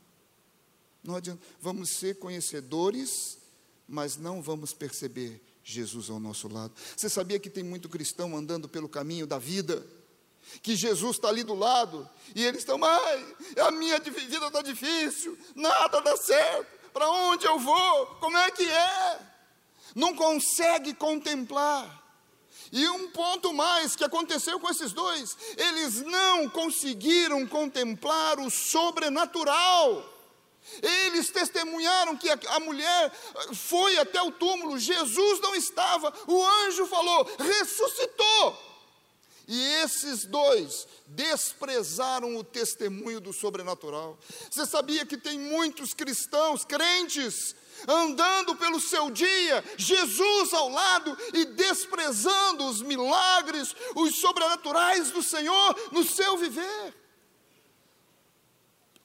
Não 1.02 1.16
adianta. 1.16 1.44
Vamos 1.60 1.88
ser 1.90 2.20
conhecedores, 2.20 3.36
mas 3.88 4.16
não 4.16 4.40
vamos 4.40 4.72
perceber 4.72 5.42
Jesus 5.64 6.10
ao 6.10 6.18
nosso 6.18 6.48
lado. 6.48 6.72
Você 6.96 7.08
sabia 7.08 7.38
que 7.38 7.50
tem 7.50 7.62
muito 7.62 7.88
cristão 7.88 8.36
andando 8.36 8.68
pelo 8.68 8.88
caminho 8.88 9.26
da 9.26 9.38
vida? 9.38 9.86
Que 10.60 10.74
Jesus 10.74 11.16
está 11.16 11.28
ali 11.28 11.44
do 11.44 11.54
lado 11.54 12.08
e 12.34 12.44
eles 12.44 12.60
estão, 12.60 12.82
ai, 12.82 13.36
a 13.60 13.70
minha 13.70 13.98
vida 14.00 14.46
está 14.46 14.60
difícil, 14.60 15.38
nada 15.54 16.00
dá 16.00 16.16
certo, 16.16 16.66
para 16.92 17.08
onde 17.08 17.46
eu 17.46 17.58
vou? 17.58 18.06
Como 18.20 18.36
é 18.36 18.50
que 18.50 18.68
é? 18.68 19.20
Não 19.94 20.14
consegue 20.14 20.94
contemplar. 20.94 22.02
E 22.70 22.88
um 22.88 23.10
ponto 23.10 23.52
mais 23.52 23.94
que 23.94 24.02
aconteceu 24.02 24.58
com 24.58 24.68
esses 24.70 24.92
dois: 24.92 25.36
eles 25.56 26.00
não 26.02 26.48
conseguiram 26.48 27.46
contemplar 27.46 28.38
o 28.40 28.50
sobrenatural. 28.50 30.11
Eles 30.82 31.30
testemunharam 31.30 32.16
que 32.16 32.30
a, 32.30 32.60
mulher 32.60 33.12
foi 33.54 33.98
até 33.98 34.22
o 34.22 34.30
túmulo, 34.30 34.78
Jesus 34.78 35.40
não 35.40 35.54
estava, 35.54 36.12
o 36.26 36.44
anjo 36.66 36.86
falou, 36.86 37.28
ressuscitou. 37.38 38.72
E 39.46 39.60
esses 39.82 40.24
dois 40.24 40.86
desprezaram 41.06 42.36
o 42.36 42.44
testemunho 42.44 43.20
do 43.20 43.32
sobrenatural. 43.32 44.18
Você 44.50 44.64
sabia 44.64 45.04
que 45.04 45.16
tem 45.16 45.38
muitos 45.38 45.92
cristãos, 45.92 46.64
crentes, 46.64 47.54
andando 47.86 48.54
pelo 48.54 48.80
seu 48.80 49.10
dia, 49.10 49.62
Jesus 49.76 50.54
ao 50.54 50.68
lado 50.68 51.16
e 51.34 51.44
desprezando 51.44 52.66
os 52.66 52.80
milagres, 52.80 53.74
os 53.96 54.20
sobrenaturais 54.20 55.10
do 55.10 55.22
Senhor 55.22 55.76
no 55.90 56.04
seu 56.04 56.36
viver? 56.36 57.01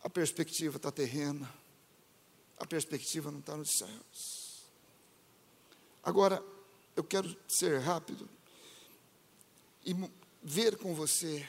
A 0.08 0.10
perspectiva 0.10 0.78
está 0.78 0.90
terrena, 0.90 1.54
a 2.58 2.66
perspectiva 2.66 3.30
não 3.30 3.40
está 3.40 3.58
nos 3.58 3.72
céus. 3.72 4.64
Agora, 6.02 6.42
eu 6.96 7.04
quero 7.04 7.36
ser 7.46 7.82
rápido 7.82 8.30
e 9.86 9.94
ver 10.42 10.78
com 10.78 10.96
você 10.96 11.46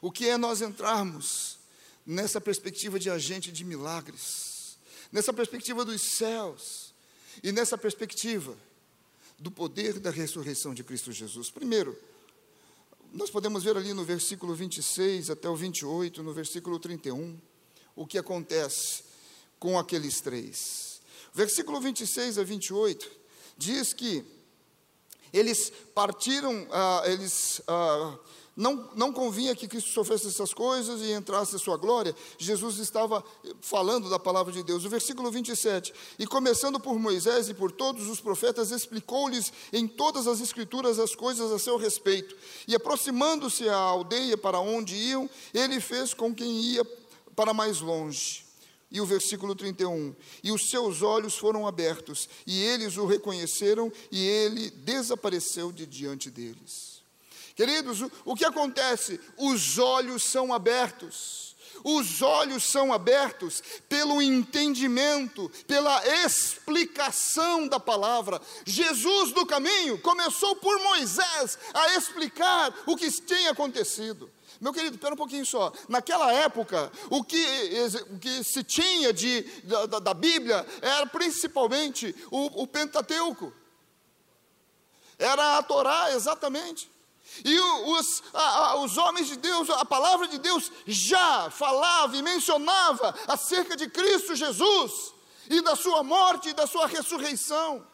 o 0.00 0.10
que 0.10 0.28
é 0.28 0.36
nós 0.36 0.60
entrarmos 0.60 1.60
nessa 2.04 2.40
perspectiva 2.40 2.98
de 2.98 3.08
agente 3.08 3.52
de 3.52 3.64
milagres, 3.64 4.76
nessa 5.12 5.32
perspectiva 5.32 5.84
dos 5.84 6.02
céus 6.02 6.92
e 7.44 7.52
nessa 7.52 7.78
perspectiva 7.78 8.58
do 9.38 9.52
poder 9.52 10.00
da 10.00 10.10
ressurreição 10.10 10.74
de 10.74 10.82
Cristo 10.82 11.12
Jesus. 11.12 11.48
Primeiro, 11.48 11.96
nós 13.12 13.30
podemos 13.30 13.62
ver 13.62 13.76
ali 13.76 13.94
no 13.94 14.04
versículo 14.04 14.52
26 14.52 15.30
até 15.30 15.48
o 15.48 15.54
28, 15.54 16.24
no 16.24 16.34
versículo 16.34 16.80
31, 16.80 17.51
o 17.94 18.06
que 18.06 18.18
acontece 18.18 19.04
com 19.58 19.78
aqueles 19.78 20.20
três. 20.20 21.00
Versículo 21.32 21.80
26 21.80 22.38
a 22.38 22.44
28 22.44 23.10
diz 23.56 23.92
que 23.92 24.24
eles 25.32 25.72
partiram, 25.94 26.66
ah, 26.70 27.02
eles 27.06 27.62
ah, 27.66 28.18
não, 28.54 28.90
não 28.94 29.12
convinha 29.12 29.56
que 29.56 29.66
Cristo 29.66 29.90
sofresse 29.90 30.26
essas 30.26 30.52
coisas 30.52 31.00
e 31.00 31.12
entrasse 31.12 31.56
a 31.56 31.58
sua 31.58 31.78
glória. 31.78 32.14
Jesus 32.36 32.78
estava 32.78 33.24
falando 33.62 34.10
da 34.10 34.18
palavra 34.18 34.52
de 34.52 34.62
Deus. 34.62 34.84
O 34.84 34.90
versículo 34.90 35.30
27. 35.30 35.94
E 36.18 36.26
começando 36.26 36.78
por 36.78 36.98
Moisés 36.98 37.48
e 37.48 37.54
por 37.54 37.72
todos 37.72 38.08
os 38.08 38.20
profetas, 38.20 38.70
explicou-lhes 38.70 39.50
em 39.72 39.88
todas 39.88 40.26
as 40.26 40.40
escrituras 40.40 40.98
as 40.98 41.14
coisas 41.14 41.50
a 41.50 41.58
seu 41.58 41.78
respeito. 41.78 42.36
E 42.68 42.74
aproximando-se 42.74 43.66
à 43.70 43.76
aldeia 43.76 44.36
para 44.36 44.60
onde 44.60 44.94
iam, 44.96 45.30
ele 45.54 45.80
fez 45.80 46.12
com 46.12 46.34
quem 46.34 46.60
ia 46.60 46.84
para 47.34 47.54
mais 47.54 47.80
longe. 47.80 48.44
E 48.90 49.00
o 49.00 49.06
versículo 49.06 49.54
31. 49.54 50.14
E 50.42 50.52
os 50.52 50.68
seus 50.68 51.00
olhos 51.00 51.36
foram 51.36 51.66
abertos, 51.66 52.28
e 52.46 52.62
eles 52.62 52.98
o 52.98 53.06
reconheceram, 53.06 53.90
e 54.10 54.22
ele 54.22 54.70
desapareceu 54.70 55.72
de 55.72 55.86
diante 55.86 56.30
deles. 56.30 56.92
Queridos, 57.54 58.00
o, 58.24 58.34
que 58.34 58.44
acontece? 58.44 59.20
Os 59.36 59.78
olhos 59.78 60.22
são 60.22 60.52
abertos. 60.52 61.52
Os 61.84 62.22
olhos 62.22 62.64
são 62.64 62.92
abertos 62.92 63.62
pelo 63.88 64.22
entendimento, 64.22 65.50
pela 65.66 66.02
explicação 66.24 67.66
da 67.66 67.80
palavra. 67.80 68.40
Jesus 68.64 69.32
do 69.32 69.44
caminho 69.44 69.98
começou 69.98 70.54
por 70.56 70.78
Moisés 70.80 71.58
a 71.74 71.96
explicar 71.96 72.72
o 72.86 72.96
que 72.96 73.10
tinha 73.10 73.50
acontecido. 73.50 74.30
Meu 74.62 74.72
querido, 74.72 74.94
espera 74.94 75.14
um 75.14 75.16
pouquinho 75.16 75.44
só. 75.44 75.72
Naquela 75.88 76.32
época, 76.32 76.92
o 77.10 77.24
que, 77.24 77.44
o 78.12 78.18
que 78.20 78.44
se 78.44 78.62
tinha 78.62 79.12
de, 79.12 79.42
da, 79.64 79.98
da 79.98 80.14
Bíblia 80.14 80.64
era 80.80 81.04
principalmente 81.04 82.14
o, 82.30 82.62
o 82.62 82.66
Pentateuco. 82.68 83.52
Era 85.18 85.58
a 85.58 85.62
Torá, 85.64 86.12
exatamente. 86.12 86.88
E 87.44 87.58
os, 87.58 88.22
a, 88.32 88.76
os 88.76 88.96
homens 88.96 89.26
de 89.26 89.36
Deus, 89.36 89.68
a 89.68 89.84
palavra 89.84 90.28
de 90.28 90.38
Deus 90.38 90.70
já 90.86 91.50
falava 91.50 92.16
e 92.16 92.22
mencionava 92.22 93.12
acerca 93.26 93.76
de 93.76 93.90
Cristo 93.90 94.36
Jesus 94.36 95.12
e 95.50 95.60
da 95.60 95.74
sua 95.74 96.04
morte 96.04 96.50
e 96.50 96.54
da 96.54 96.68
sua 96.68 96.86
ressurreição. 96.86 97.84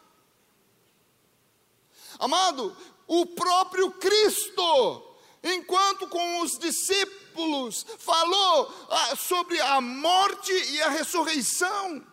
Amado, 2.18 2.76
o 3.06 3.24
próprio 3.24 3.90
Cristo 3.92 5.07
enquanto 5.42 6.08
com 6.08 6.40
os 6.42 6.58
discípulos 6.58 7.84
falou 7.98 8.72
ah, 8.90 9.16
sobre 9.16 9.60
a 9.60 9.80
morte 9.80 10.52
e 10.52 10.82
a 10.82 10.90
ressurreição. 10.90 12.04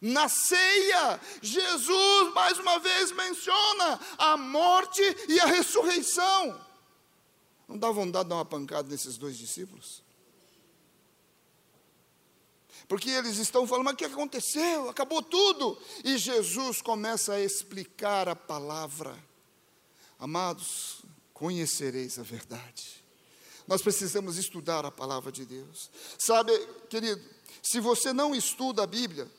Na 0.00 0.28
ceia, 0.28 1.20
Jesus 1.40 2.34
mais 2.34 2.58
uma 2.58 2.78
vez 2.78 3.12
menciona 3.12 4.00
a 4.18 4.36
morte 4.36 5.02
e 5.28 5.40
a 5.40 5.46
ressurreição. 5.46 6.60
Não 7.66 7.78
dá 7.78 7.90
vontade 7.90 8.24
de 8.24 8.30
dar 8.30 8.36
uma 8.36 8.44
pancada 8.44 8.88
nesses 8.88 9.16
dois 9.16 9.36
discípulos? 9.36 10.04
Porque 12.88 13.10
eles 13.10 13.38
estão 13.38 13.66
falando, 13.66 13.86
mas 13.86 13.94
o 13.94 13.96
que 13.96 14.04
aconteceu? 14.04 14.88
Acabou 14.88 15.20
tudo. 15.20 15.76
E 16.04 16.16
Jesus 16.16 16.80
começa 16.80 17.34
a 17.34 17.40
explicar 17.40 18.28
a 18.28 18.36
palavra. 18.36 19.16
Amados, 20.18 20.95
conhecereis 21.36 22.18
a 22.18 22.22
verdade. 22.22 23.04
Nós 23.68 23.82
precisamos 23.82 24.38
estudar 24.38 24.86
a 24.86 24.90
palavra 24.90 25.30
de 25.30 25.44
Deus. 25.44 25.90
Sabe, 26.18 26.50
querido, 26.88 27.22
se 27.62 27.78
você 27.78 28.10
não 28.10 28.34
estuda 28.34 28.84
a 28.84 28.86
Bíblia, 28.86 29.30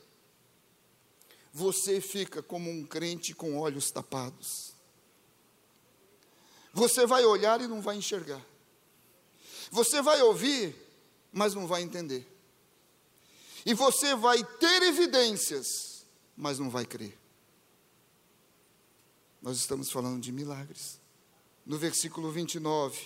você 1.51 1.99
fica 1.99 2.43
como 2.43 2.69
um 2.69 2.85
crente 2.85 3.33
com 3.33 3.57
olhos 3.57 3.89
tapados. 3.89 4.73
Você 6.71 7.07
vai 7.07 7.25
olhar 7.25 7.61
e 7.61 7.67
não 7.67 7.81
vai 7.81 7.95
enxergar. 7.95 8.45
Você 9.71 9.99
vai 9.99 10.21
ouvir, 10.21 10.75
mas 11.33 11.55
não 11.55 11.65
vai 11.65 11.81
entender. 11.81 12.31
E 13.65 13.73
você 13.73 14.13
vai 14.15 14.43
ter 14.43 14.83
evidências, 14.83 16.05
mas 16.35 16.59
não 16.59 16.69
vai 16.69 16.85
crer. 16.85 17.17
Nós 19.41 19.57
estamos 19.57 19.89
falando 19.89 20.21
de 20.21 20.31
milagres 20.31 20.99
no 21.67 21.77
versículo 21.77 22.31
29, 22.31 22.97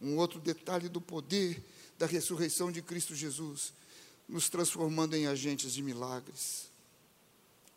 um 0.00 0.16
outro 0.16 0.40
detalhe 0.40 0.88
do 0.88 1.00
poder 1.00 1.62
da 1.98 2.06
ressurreição 2.06 2.72
de 2.72 2.80
Cristo 2.80 3.14
Jesus, 3.14 3.74
nos 4.28 4.48
transformando 4.48 5.14
em 5.14 5.26
agentes 5.26 5.74
de 5.74 5.82
milagres. 5.82 6.70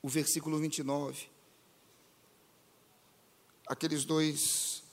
O 0.01 0.07
versículo 0.07 0.59
29. 0.59 1.27
Aqueles 3.67 4.05
dois 4.05 4.83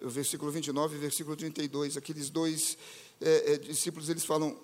o 0.00 0.08
versículo 0.08 0.50
29 0.50 0.94
e 0.94 0.98
versículo 0.98 1.36
32, 1.36 1.96
aqueles 1.96 2.30
dois 2.30 2.78
é, 3.20 3.54
é, 3.54 3.58
discípulos, 3.58 4.08
eles 4.08 4.24
falam, 4.24 4.56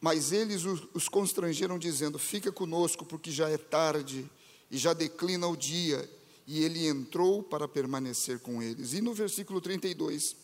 mas 0.00 0.30
eles 0.30 0.64
os, 0.64 1.08
constrangeram 1.08 1.78
dizendo, 1.78 2.18
fica 2.18 2.52
conosco 2.52 3.04
porque 3.04 3.30
já 3.30 3.48
é 3.48 3.56
tarde 3.56 4.30
e 4.70 4.76
já 4.76 4.92
declina 4.92 5.46
o 5.46 5.56
dia, 5.56 6.08
e 6.48 6.64
ele 6.64 6.86
entrou 6.86 7.42
para 7.42 7.68
permanecer 7.68 8.38
com 8.40 8.62
eles. 8.62 8.94
E 8.94 9.02
no 9.02 9.12
versículo 9.12 9.60
32, 9.60 10.34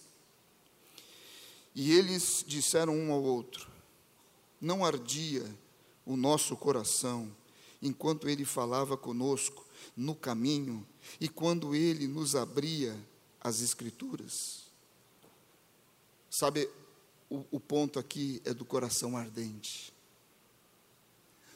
e 1.75 1.93
eles 1.93 2.45
disseram 2.47 2.95
um 2.95 3.11
ao 3.11 3.23
outro, 3.23 3.67
não 4.61 4.85
ardia 4.85 5.43
o 6.05 6.15
nosso 6.15 6.55
coração 6.59 7.35
enquanto 7.81 8.29
ele 8.29 8.45
falava 8.45 8.99
conosco 8.99 9.65
no 9.97 10.15
caminho 10.15 10.87
e 11.19 11.27
quando 11.27 11.75
ele 11.75 12.07
nos 12.07 12.37
abria 12.37 12.95
as 13.41 13.63
Escrituras. 13.63 14.65
Sabe, 16.29 16.69
o, 17.31 17.47
o 17.51 17.59
ponto 17.59 17.99
aqui 17.99 18.43
é 18.45 18.53
do 18.53 18.67
coração 18.67 19.17
ardente. 19.17 19.91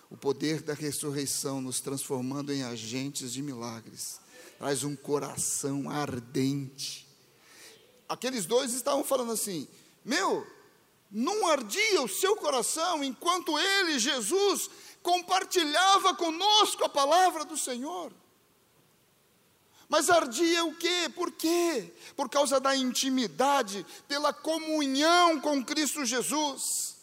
O 0.09 0.17
poder 0.17 0.63
da 0.63 0.73
ressurreição 0.73 1.61
nos 1.61 1.81
transformando 1.81 2.51
em 2.51 2.63
agentes 2.63 3.35
de 3.35 3.43
milagres 3.43 4.27
traz 4.59 4.83
um 4.83 4.97
coração 4.97 5.89
ardente. 5.89 7.07
Aqueles 8.09 8.45
dois 8.45 8.75
estavam 8.75 9.05
falando 9.05 9.33
assim: 9.33 9.69
Meu, 10.05 10.47
não 11.11 11.47
ardia 11.47 12.03
o 12.03 12.09
seu 12.09 12.37
coração 12.37 13.03
enquanto 13.05 13.59
ele, 13.59 13.99
Jesus, 13.99 14.69
compartilhava 15.03 16.15
conosco 16.15 16.85
a 16.85 16.89
palavra 16.89 17.45
do 17.45 17.57
Senhor. 17.57 18.13
Mas 19.89 20.11
ardia 20.11 20.65
o 20.65 20.75
quê? 20.75 21.11
Por 21.15 21.33
quê? 21.33 21.95
Por 22.15 22.29
causa 22.29 22.61
da 22.61 22.77
intimidade, 22.77 23.87
pela 24.07 24.35
comunhão 24.35 25.41
com 25.41 25.65
Cristo 25.65 26.05
Jesus. 26.05 26.98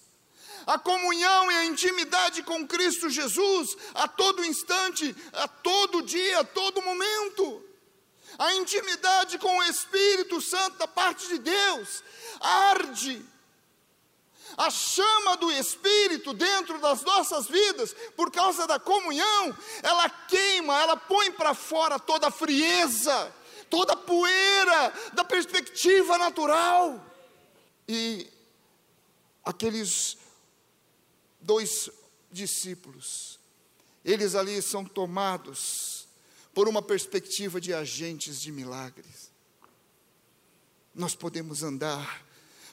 A 0.66 0.80
comunhão 0.80 1.52
e 1.52 1.56
a 1.56 1.66
intimidade 1.66 2.44
com 2.44 2.68
Cristo 2.68 3.10
Jesus 3.10 3.76
a 3.94 4.08
todo 4.08 4.46
instante, 4.46 5.16
a 5.34 5.48
todo 5.48 6.02
dia, 6.02 6.40
a 6.40 6.44
todo 6.44 6.82
momento. 6.82 7.64
A 8.38 8.54
intimidade 8.56 9.38
com 9.38 9.58
o 9.58 9.64
Espírito 9.64 10.42
Santo 10.42 10.78
da 10.78 10.88
parte 10.88 11.28
de 11.28 11.38
Deus 11.38 12.04
arde 12.40 13.26
a 14.58 14.70
chama 14.70 15.36
do 15.38 15.52
Espírito 15.52 16.34
dentro 16.34 16.80
das 16.80 17.02
nossas 17.02 17.48
vidas, 17.48 17.94
por 18.16 18.32
causa 18.32 18.66
da 18.66 18.80
comunhão, 18.80 19.58
ela 19.84 20.10
queima, 20.10 20.80
ela 20.80 20.96
põe 20.96 21.32
para 21.32 21.54
fora 21.54 22.00
toda 22.00 22.28
a 22.28 22.32
frieza, 22.32 23.34
toda 23.70 23.94
a 23.94 23.98
poeira 23.98 24.94
da 25.14 25.24
perspectiva 25.24 26.18
natural. 26.18 27.04
E 27.88 28.32
aqueles 29.44 30.18
dois 31.46 31.90
discípulos, 32.32 33.40
eles 34.04 34.36
ali 34.36 34.62
são 34.62 34.84
tomados 34.84 36.08
por 36.54 36.68
uma 36.68 36.82
perspectiva 36.82 37.62
de 37.62 37.74
agentes 37.74 38.42
de 38.42 38.52
milagres. 38.52 39.32
Nós 40.94 41.14
podemos 41.16 41.64
andar 41.64 42.26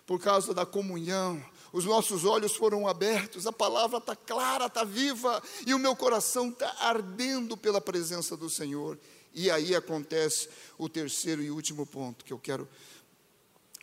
por 0.06 0.20
causa 0.20 0.52
da 0.52 0.66
comunhão, 0.66 1.44
os 1.72 1.84
nossos 1.84 2.24
olhos 2.24 2.54
foram 2.54 2.86
abertos, 2.86 3.46
a 3.46 3.52
palavra 3.52 3.98
está 3.98 4.14
clara, 4.14 4.66
está 4.66 4.84
viva, 4.84 5.42
e 5.66 5.72
o 5.72 5.78
meu 5.78 5.96
coração 5.96 6.50
está 6.50 6.74
ardendo 6.80 7.56
pela 7.56 7.80
presença 7.80 8.36
do 8.36 8.50
Senhor. 8.50 8.98
E 9.32 9.50
aí 9.50 9.74
acontece 9.74 10.48
o 10.76 10.88
terceiro 10.88 11.42
e 11.42 11.50
último 11.50 11.86
ponto 11.86 12.24
que 12.24 12.32
eu 12.32 12.38
quero 12.38 12.68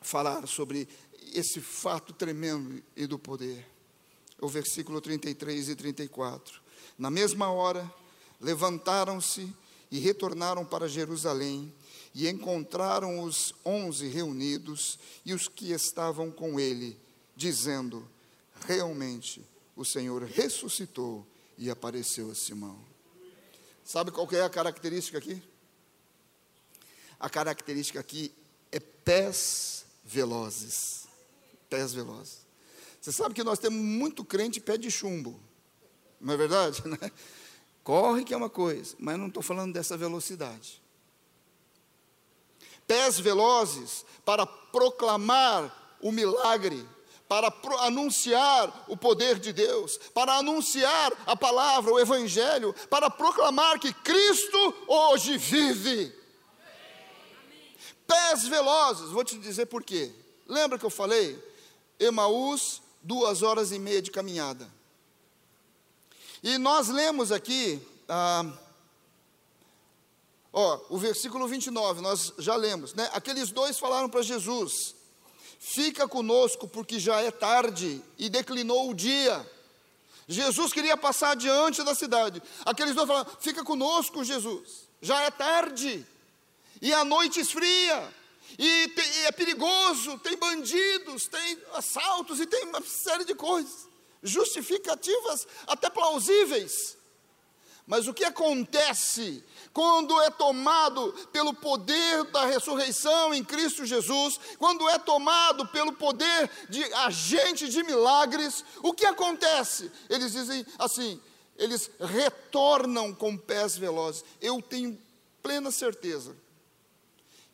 falar 0.02 0.48
sobre 0.48 0.88
esse 1.34 1.60
fato 1.60 2.14
tremendo 2.14 2.82
e 2.96 3.08
do 3.08 3.18
poder. 3.18 3.66
O 4.42 4.48
versículo 4.48 5.02
33 5.02 5.70
e 5.70 5.76
34. 5.76 6.62
Na 6.98 7.10
mesma 7.10 7.52
hora, 7.52 7.90
levantaram-se 8.40 9.54
e 9.92 10.00
retornaram 10.00 10.66
para 10.66 10.88
Jerusalém 10.88 11.74
e 12.14 12.28
encontraram 12.28 13.22
os 13.22 13.54
onze 13.66 14.08
reunidos 14.08 14.98
e 15.26 15.34
os 15.34 15.48
que 15.48 15.72
estavam 15.72 16.32
com 16.32 16.60
ele 16.60 16.98
dizendo: 17.36 18.08
realmente 18.68 19.42
o 19.76 19.86
Senhor 19.86 20.24
ressuscitou 20.24 21.26
e 21.58 21.70
apareceu 21.70 22.32
a 22.32 22.36
Simão. 22.36 22.80
Sabe 23.84 24.12
qual 24.12 24.28
é 24.32 24.42
a 24.42 24.50
característica 24.50 25.18
aqui? 25.18 25.42
A 27.20 27.30
característica 27.30 28.00
aqui 28.00 28.32
é 28.72 28.80
pés 28.80 29.86
velozes. 30.06 31.08
Pés 31.70 31.94
velozes. 31.94 32.49
Você 33.00 33.12
sabe 33.12 33.34
que 33.34 33.44
nós 33.44 33.60
temos 33.60 33.80
muito 33.80 34.26
crente 34.26 34.60
pé 34.60 34.78
de 34.78 34.92
chumbo, 34.92 35.40
não 36.20 36.34
é 36.34 36.38
verdade? 36.38 36.84
Né? 36.88 37.12
Corre 37.84 38.24
que 38.24 38.34
é 38.34 38.38
uma 38.38 38.50
coisa, 38.50 38.96
mas 39.00 39.18
não 39.18 39.28
estou 39.28 39.42
falando 39.42 39.74
dessa 39.74 39.98
velocidade. 39.98 40.82
Pés 42.86 43.20
velozes 43.20 44.06
para 44.24 44.46
proclamar 44.46 45.98
o 46.02 46.12
milagre 46.12 46.88
para 47.30 47.54
anunciar 47.82 48.86
o 48.88 48.98
poder 48.98 49.38
de 49.38 49.54
Deus, 49.54 49.98
para 50.16 50.34
anunciar 50.38 51.14
a 51.28 51.36
palavra, 51.36 51.94
o 51.94 52.00
Evangelho, 52.00 52.74
para 52.90 53.08
proclamar 53.08 53.80
que 53.80 53.94
Cristo 53.94 54.74
hoje 54.88 55.38
vive. 55.38 56.12
Pés 58.08 58.48
velozes, 58.48 59.12
vou 59.12 59.24
te 59.24 59.38
dizer 59.38 59.68
por 59.68 59.84
quê. 59.84 60.12
Lembra 60.48 60.80
que 60.80 60.86
eu 60.86 60.90
falei? 60.90 61.38
Emaús, 62.00 62.82
duas 63.02 63.42
horas 63.42 63.72
e 63.72 63.80
meia 63.80 64.02
de 64.02 64.12
caminhada. 64.12 64.70
E 66.42 66.58
nós 66.58 66.88
lemos 66.88 67.32
aqui, 67.32 67.82
ah, 68.08 68.46
ó, 70.54 70.80
o 70.90 70.98
versículo 70.98 71.48
29, 71.48 72.02
nós 72.02 72.34
já 72.38 72.56
lemos, 72.56 72.94
né? 72.94 73.10
Aqueles 73.14 73.52
dois 73.52 73.78
falaram 73.78 74.10
para 74.10 74.22
Jesus: 74.22 74.96
Fica 75.60 76.08
conosco, 76.08 76.68
porque 76.68 77.00
já 77.00 77.20
é 77.22 77.32
tarde 77.32 78.02
e 78.18 78.30
declinou 78.30 78.90
o 78.90 78.94
dia. 78.94 79.46
Jesus 80.28 80.72
queria 80.72 80.96
passar 80.96 81.36
diante 81.36 81.84
da 81.84 81.94
cidade. 81.94 82.42
Aqueles 82.66 82.96
dois 82.96 83.08
falaram: 83.08 83.30
Fica 83.40 83.64
conosco, 83.64 84.24
Jesus, 84.24 84.88
já 85.02 85.22
é 85.24 85.32
tarde 85.32 86.06
e 86.82 86.94
a 86.94 87.04
noite 87.04 87.40
esfria. 87.40 88.19
E, 88.58 88.66
e 88.66 89.26
é 89.26 89.32
perigoso, 89.32 90.18
tem 90.20 90.38
bandidos, 90.38 91.28
tem 91.28 91.58
assaltos 91.74 92.40
e 92.40 92.46
tem 92.46 92.66
uma 92.66 92.82
série 92.82 93.26
de 93.26 93.36
coisas, 93.36 93.88
justificativas 94.24 95.48
até 95.68 95.90
plausíveis. 95.90 96.98
Mas 97.86 98.08
o 98.08 98.14
que 98.14 98.24
acontece 98.24 99.44
quando 99.74 100.22
é 100.22 100.30
tomado 100.30 101.12
pelo 101.32 101.54
poder 101.54 102.24
da 102.26 102.46
ressurreição 102.46 103.34
em 103.34 103.44
Cristo 103.44 103.86
Jesus, 103.86 104.40
quando 104.60 104.88
é 104.90 105.00
tomado 105.00 105.68
pelo 105.70 105.94
poder 105.94 106.50
de 106.70 106.84
agente 106.94 107.68
de 107.68 107.82
milagres, 107.82 108.64
o 108.84 108.94
que 108.94 109.06
acontece? 109.06 109.92
Eles 110.08 110.34
dizem 110.34 110.66
assim: 110.78 111.20
eles 111.58 111.90
retornam 112.00 113.14
com 113.14 113.36
pés 113.36 113.76
velozes. 113.76 114.24
Eu 114.40 114.62
tenho 114.62 115.00
plena 115.42 115.72
certeza 115.72 116.36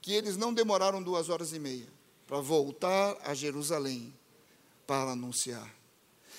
que 0.06 0.14
eles 0.14 0.38
não 0.38 0.53
demoraram 0.53 1.01
duas 1.01 1.30
horas 1.30 1.51
e 1.51 1.58
meia 1.58 1.88
para 2.28 2.39
voltar 2.39 3.18
a 3.24 3.34
Jerusalém 3.34 4.14
para 4.86 5.14
anunciar. 5.14 5.68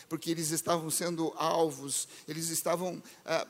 Porque 0.09 0.31
eles 0.31 0.53
estavam 0.53 0.89
sendo 0.89 1.33
alvos, 1.35 2.07
eles 2.29 2.49
estavam 2.49 3.03
ah, 3.25 3.45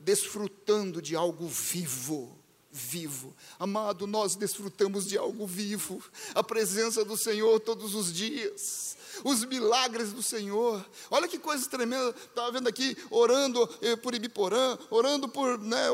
desfrutando 0.00 1.02
de 1.02 1.14
algo 1.14 1.46
vivo. 1.46 2.34
Vivo, 2.70 3.34
amado, 3.58 4.06
nós 4.06 4.36
desfrutamos 4.36 5.06
de 5.06 5.16
algo 5.16 5.46
vivo, 5.46 6.02
a 6.34 6.44
presença 6.44 7.02
do 7.02 7.16
Senhor 7.16 7.58
todos 7.60 7.94
os 7.94 8.12
dias, 8.12 8.96
os 9.24 9.44
milagres 9.44 10.12
do 10.12 10.22
Senhor. 10.22 10.84
Olha 11.10 11.28
que 11.28 11.38
coisa 11.38 11.68
tremenda. 11.68 12.10
Estava 12.10 12.52
vendo 12.52 12.68
aqui, 12.68 12.96
orando 13.10 13.68
eh, 13.82 13.96
por 13.96 14.14
Ibiporã, 14.14 14.78
orando 14.90 15.28
por 15.28 15.58
né, 15.58 15.88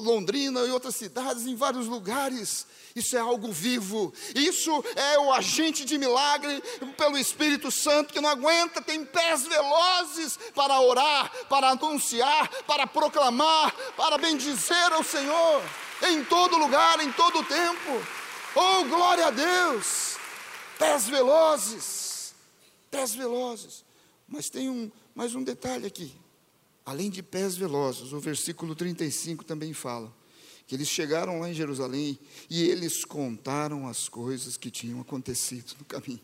Londrina 0.00 0.60
e 0.60 0.70
outras 0.70 0.96
cidades, 0.96 1.46
em 1.46 1.54
vários 1.54 1.86
lugares. 1.86 2.66
Isso 2.94 3.16
é 3.16 3.20
algo 3.20 3.50
vivo. 3.50 4.12
Isso 4.34 4.84
é 4.94 5.18
o 5.18 5.32
agente 5.32 5.84
de 5.84 5.98
milagre 5.98 6.62
pelo 6.96 7.18
Espírito 7.18 7.70
Santo 7.70 8.12
que 8.12 8.20
não 8.20 8.30
aguenta, 8.30 8.80
tem 8.80 9.04
pés 9.04 9.46
velozes 9.46 10.38
para 10.54 10.80
orar, 10.80 11.30
para 11.48 11.70
anunciar, 11.70 12.48
para 12.66 12.86
proclamar, 12.86 13.74
para 13.96 14.16
bendizer 14.16 14.92
ao 14.92 15.02
Senhor 15.02 15.62
em 16.02 16.24
todo 16.24 16.56
lugar, 16.56 17.00
em 17.00 17.10
todo 17.12 17.44
tempo. 17.44 18.02
Oh, 18.54 18.84
glória 18.84 19.26
a 19.26 19.30
Deus! 19.30 20.16
Pés 20.78 21.08
velozes, 21.08 22.03
pés 22.94 23.14
velozes. 23.14 23.84
Mas 24.28 24.48
tem 24.48 24.70
um, 24.70 24.90
mais 25.14 25.34
um 25.34 25.42
detalhe 25.42 25.86
aqui. 25.86 26.14
Além 26.86 27.10
de 27.10 27.22
pés 27.22 27.56
velozes, 27.56 28.12
o 28.12 28.20
versículo 28.20 28.74
35 28.74 29.44
também 29.44 29.72
fala 29.74 30.12
que 30.66 30.74
eles 30.74 30.88
chegaram 30.88 31.40
lá 31.40 31.50
em 31.50 31.54
Jerusalém 31.54 32.18
e 32.48 32.62
eles 32.62 33.04
contaram 33.04 33.86
as 33.86 34.08
coisas 34.08 34.56
que 34.56 34.70
tinham 34.70 35.00
acontecido 35.00 35.74
no 35.78 35.84
caminho. 35.84 36.20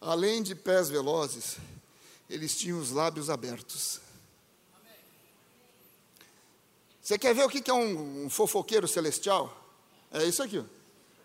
Além 0.00 0.42
de 0.42 0.54
pés 0.54 0.88
velozes, 0.88 1.58
eles 2.28 2.56
tinham 2.56 2.78
os 2.78 2.90
lábios 2.90 3.28
abertos. 3.28 4.00
Você 7.02 7.18
quer 7.18 7.34
ver 7.34 7.44
o 7.44 7.50
que 7.50 7.68
é 7.68 7.74
um, 7.74 8.26
um 8.26 8.30
fofoqueiro 8.30 8.86
celestial? 8.86 9.54
É 10.12 10.24
isso 10.24 10.42
aqui. 10.42 10.64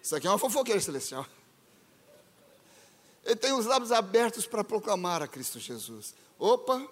Isso 0.01 0.15
aqui 0.15 0.27
é 0.27 0.29
uma 0.29 0.39
fofoqueira 0.39 0.81
celestial. 0.81 1.25
Ele 3.25 3.35
tem 3.35 3.51
os 3.53 3.65
lábios 3.65 3.91
abertos 3.91 4.45
para 4.45 4.63
proclamar 4.63 5.23
a 5.23 5.27
Cristo 5.27 5.59
Jesus. 5.59 6.13
Opa, 6.37 6.87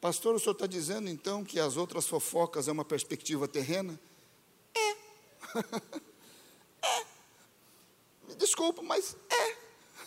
pastor, 0.00 0.34
o 0.34 0.40
senhor 0.40 0.52
está 0.52 0.66
dizendo 0.66 1.08
então 1.08 1.44
que 1.44 1.60
as 1.60 1.76
outras 1.76 2.06
fofocas 2.06 2.66
é 2.66 2.72
uma 2.72 2.84
perspectiva 2.84 3.46
terrena? 3.46 3.98
É. 4.74 4.90
é. 6.82 7.06
Me 8.26 8.34
desculpa, 8.34 8.82
mas 8.82 9.16
é. 9.30 9.56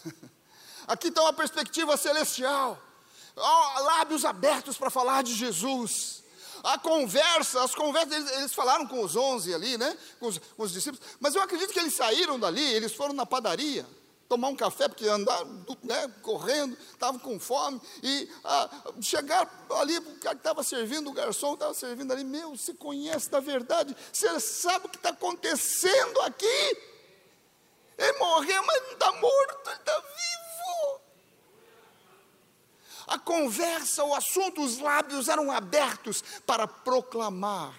Aqui 0.86 1.08
está 1.08 1.22
uma 1.22 1.32
perspectiva 1.34 1.96
celestial. 1.96 2.78
Lábios 3.38 4.26
abertos 4.26 4.78
para 4.78 4.90
falar 4.90 5.24
de 5.24 5.34
Jesus. 5.34 6.22
A 6.62 6.78
conversa, 6.78 7.64
as 7.64 7.74
conversas, 7.74 8.12
eles, 8.12 8.32
eles, 8.32 8.54
falaram 8.54 8.86
com 8.86 9.02
os 9.02 9.16
onze 9.16 9.54
ali, 9.54 9.78
né? 9.78 9.98
Com 10.20 10.28
os, 10.28 10.38
com 10.38 10.64
os 10.64 10.74
discípulos. 10.74 11.08
Mas 11.18 11.34
eu 11.34 11.42
acredito 11.42 11.72
que 11.72 11.80
eles 11.80 11.96
saíram 11.96 12.38
dali, 12.38 12.62
eles 12.62 12.94
foram 12.94 13.14
na 13.14 13.26
padaria 13.26 13.86
tomar 14.30 14.50
um 14.50 14.56
café, 14.56 14.88
porque 14.88 15.08
andaram 15.08 15.66
né, 15.82 16.08
correndo, 16.22 16.78
estavam 16.92 17.20
com 17.20 17.40
fome, 17.40 17.82
e 18.04 18.30
ah, 18.44 18.70
chegaram 19.02 19.50
ali, 19.72 19.98
o 19.98 20.20
cara 20.20 20.36
que 20.36 20.42
estava 20.42 20.62
servindo, 20.62 21.10
o 21.10 21.14
garçom 21.14 21.56
estava 21.56 21.74
servindo 21.74 22.14
ali, 22.14 22.24
meu, 22.24 22.56
você 22.56 22.76
conhece 22.76 23.28
da 23.32 23.40
verdade, 23.40 23.98
você 24.14 24.40
sabe 24.40 24.86
o 24.86 24.90
que 24.90 24.98
está 24.98 25.10
acontecendo 25.10 26.22
aqui? 26.22 26.78
Ele 27.98 28.18
morreu, 28.20 28.64
mas 28.66 28.84
não 28.84 28.92
está 28.92 29.12
morto, 29.14 29.70
ele 29.70 29.76
está 29.76 30.00
vivo. 30.00 31.02
A 33.08 33.18
conversa, 33.18 34.04
o 34.06 34.14
assunto, 34.14 34.64
os 34.64 34.78
lábios 34.78 35.28
eram 35.28 35.52
abertos 35.52 36.24
para 36.46 36.68
proclamar, 36.68 37.74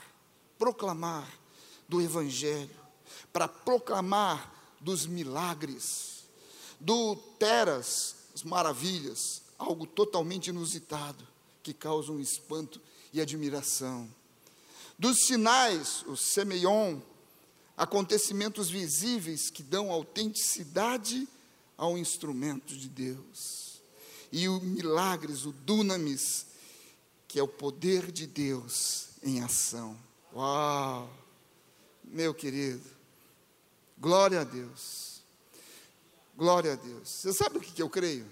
proclamar 0.59 1.29
do 1.89 2.03
Evangelho, 2.03 2.77
para 3.33 3.47
proclamar 3.47 4.53
dos 4.81 5.07
milagres 5.07 6.10
do 6.81 7.15
Teras, 7.39 8.17
as 8.35 8.43
maravilhas, 8.43 9.43
algo 9.59 9.87
totalmente 9.87 10.49
inusitado, 10.49 11.27
que 11.63 11.75
causa 11.75 12.11
um 12.11 12.19
espanto 12.19 12.81
e 13.13 13.21
admiração. 13.21 14.09
Dos 14.99 15.27
sinais, 15.27 16.03
o 16.07 16.17
semeion, 16.17 17.01
acontecimentos 17.77 18.69
visíveis 18.69 19.51
que 19.51 19.63
dão 19.63 19.91
autenticidade 19.91 21.29
ao 21.77 21.97
instrumento 21.97 22.77
de 22.77 22.89
Deus. 22.89 23.81
E 24.33 24.49
os 24.49 24.63
milagres, 24.63 25.45
o 25.45 25.53
dunamis, 25.53 26.47
que 27.27 27.39
é 27.39 27.43
o 27.43 27.49
poder 27.49 28.13
de 28.13 28.27
Deus 28.27 29.09
em 29.23 29.43
ação. 29.43 29.99
Uau! 30.35 31.11
Meu 32.05 32.35
querido, 32.35 32.85
glória 33.99 34.41
a 34.41 34.45
Deus. 34.45 35.20
Glória 36.41 36.73
a 36.73 36.75
Deus. 36.75 37.07
Você 37.07 37.35
sabe 37.35 37.59
o 37.59 37.61
que 37.61 37.83
eu 37.83 37.91
creio? 37.91 38.27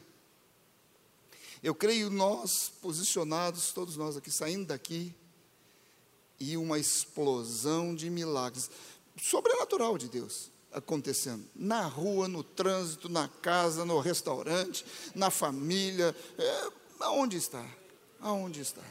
Eu 1.62 1.74
creio 1.74 2.08
nós 2.08 2.72
posicionados, 2.80 3.70
todos 3.70 3.98
nós 3.98 4.16
aqui, 4.16 4.30
saindo 4.30 4.64
daqui, 4.64 5.14
e 6.40 6.56
uma 6.56 6.78
explosão 6.78 7.94
de 7.94 8.08
milagres 8.08 8.70
sobrenatural 9.20 9.98
de 9.98 10.08
Deus 10.08 10.50
acontecendo 10.72 11.46
na 11.54 11.82
rua, 11.82 12.26
no 12.28 12.42
trânsito, 12.42 13.10
na 13.10 13.28
casa, 13.28 13.84
no 13.84 14.00
restaurante, 14.00 14.86
na 15.14 15.28
família, 15.28 16.16
é, 16.38 16.72
aonde 17.00 17.36
está? 17.36 17.68
Aonde 18.20 18.62
está? 18.62 18.84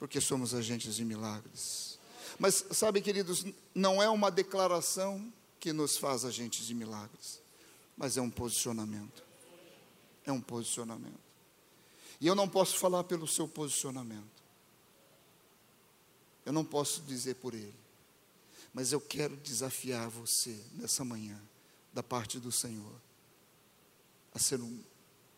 Porque 0.00 0.20
somos 0.20 0.52
agentes 0.52 0.96
de 0.96 1.04
milagres. 1.04 1.96
Mas 2.40 2.64
sabe, 2.72 3.00
queridos, 3.00 3.46
não 3.72 4.02
é 4.02 4.08
uma 4.08 4.32
declaração 4.32 5.32
que 5.64 5.72
nos 5.72 5.96
faz 5.96 6.26
agentes 6.26 6.66
de 6.66 6.74
milagres, 6.74 7.40
mas 7.96 8.18
é 8.18 8.20
um 8.20 8.28
posicionamento. 8.28 9.24
É 10.26 10.30
um 10.30 10.38
posicionamento. 10.38 11.24
E 12.20 12.26
eu 12.26 12.34
não 12.34 12.46
posso 12.46 12.76
falar 12.76 13.02
pelo 13.04 13.26
seu 13.26 13.48
posicionamento. 13.48 14.42
Eu 16.44 16.52
não 16.52 16.66
posso 16.66 17.00
dizer 17.00 17.36
por 17.36 17.54
ele. 17.54 17.74
Mas 18.74 18.92
eu 18.92 19.00
quero 19.00 19.38
desafiar 19.38 20.10
você 20.10 20.62
nessa 20.74 21.02
manhã, 21.02 21.40
da 21.94 22.02
parte 22.02 22.38
do 22.38 22.52
Senhor, 22.52 23.00
a 24.34 24.38
ser 24.38 24.60
um, 24.60 24.78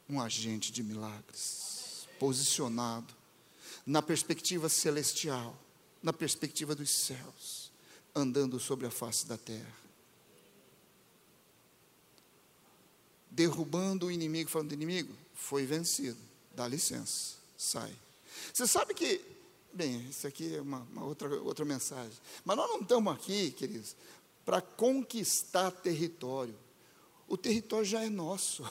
um 0.08 0.20
agente 0.20 0.72
de 0.72 0.82
milagres, 0.82 2.08
posicionado 2.18 3.14
na 3.86 4.02
perspectiva 4.02 4.68
celestial, 4.68 5.56
na 6.02 6.12
perspectiva 6.12 6.74
dos 6.74 6.90
céus, 6.90 7.70
andando 8.12 8.58
sobre 8.58 8.88
a 8.88 8.90
face 8.90 9.24
da 9.24 9.38
terra. 9.38 9.86
Derrubando 13.37 14.07
o 14.07 14.11
inimigo, 14.11 14.51
falando: 14.51 14.72
inimigo, 14.72 15.14
foi 15.34 15.66
vencido, 15.66 16.18
dá 16.55 16.66
licença, 16.66 17.34
sai. 17.57 17.95
Você 18.53 18.66
sabe 18.66 18.95
que, 18.95 19.20
bem, 19.72 20.09
isso 20.09 20.26
aqui 20.26 20.57
é 20.57 20.61
uma, 20.61 20.78
uma 20.91 21.05
outra, 21.05 21.28
outra 21.43 21.64
mensagem, 21.64 22.18
mas 22.45 22.57
nós 22.57 22.68
não 22.70 22.80
estamos 22.80 23.14
aqui, 23.14 23.51
queridos, 23.51 23.95
para 24.45 24.62
conquistar 24.62 25.70
território. 25.70 26.59
O 27.28 27.37
território 27.37 27.84
já 27.84 28.03
é 28.03 28.09
nosso, 28.09 28.62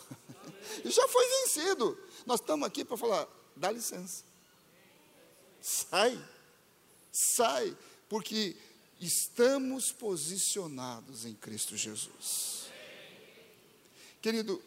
já 0.84 1.07
foi 1.07 1.28
vencido. 1.28 1.97
Nós 2.26 2.39
estamos 2.39 2.66
aqui 2.66 2.84
para 2.84 2.97
falar: 2.97 3.28
dá 3.55 3.70
licença, 3.72 4.24
sai, 5.61 6.20
sai, 7.11 7.78
porque 8.09 8.55
estamos 8.99 9.91
posicionados 9.91 11.24
em 11.26 11.36
Cristo 11.36 11.78
Jesus. 11.78 12.64
Querido, 14.26 14.59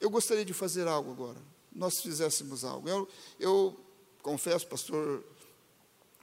eu 0.00 0.10
gostaria 0.10 0.44
de 0.44 0.52
fazer 0.52 0.88
algo 0.88 1.12
agora. 1.12 1.40
Nós 1.72 2.00
fizéssemos 2.00 2.64
algo. 2.64 2.88
Eu, 2.88 3.08
eu 3.38 3.80
confesso, 4.20 4.66
pastor 4.66 5.24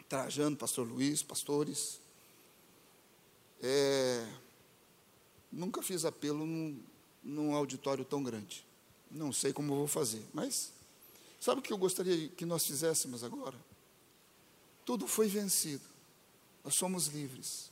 Trajano, 0.10 0.58
pastor 0.58 0.86
Luiz, 0.86 1.24
pastores, 1.24 2.02
é, 3.62 4.28
nunca 5.50 5.82
fiz 5.82 6.04
apelo 6.04 6.46
num, 6.46 6.84
num 7.24 7.56
auditório 7.56 8.04
tão 8.04 8.22
grande. 8.22 8.66
Não 9.10 9.32
sei 9.32 9.54
como 9.54 9.74
vou 9.74 9.88
fazer, 9.88 10.26
mas 10.34 10.74
sabe 11.40 11.62
o 11.62 11.64
que 11.64 11.72
eu 11.72 11.78
gostaria 11.78 12.28
que 12.28 12.46
nós 12.46 12.66
fizéssemos 12.66 13.24
agora? 13.24 13.58
Tudo 14.84 15.08
foi 15.08 15.30
vencido. 15.30 15.86
Nós 16.62 16.76
somos 16.76 17.08
livres. 17.08 17.72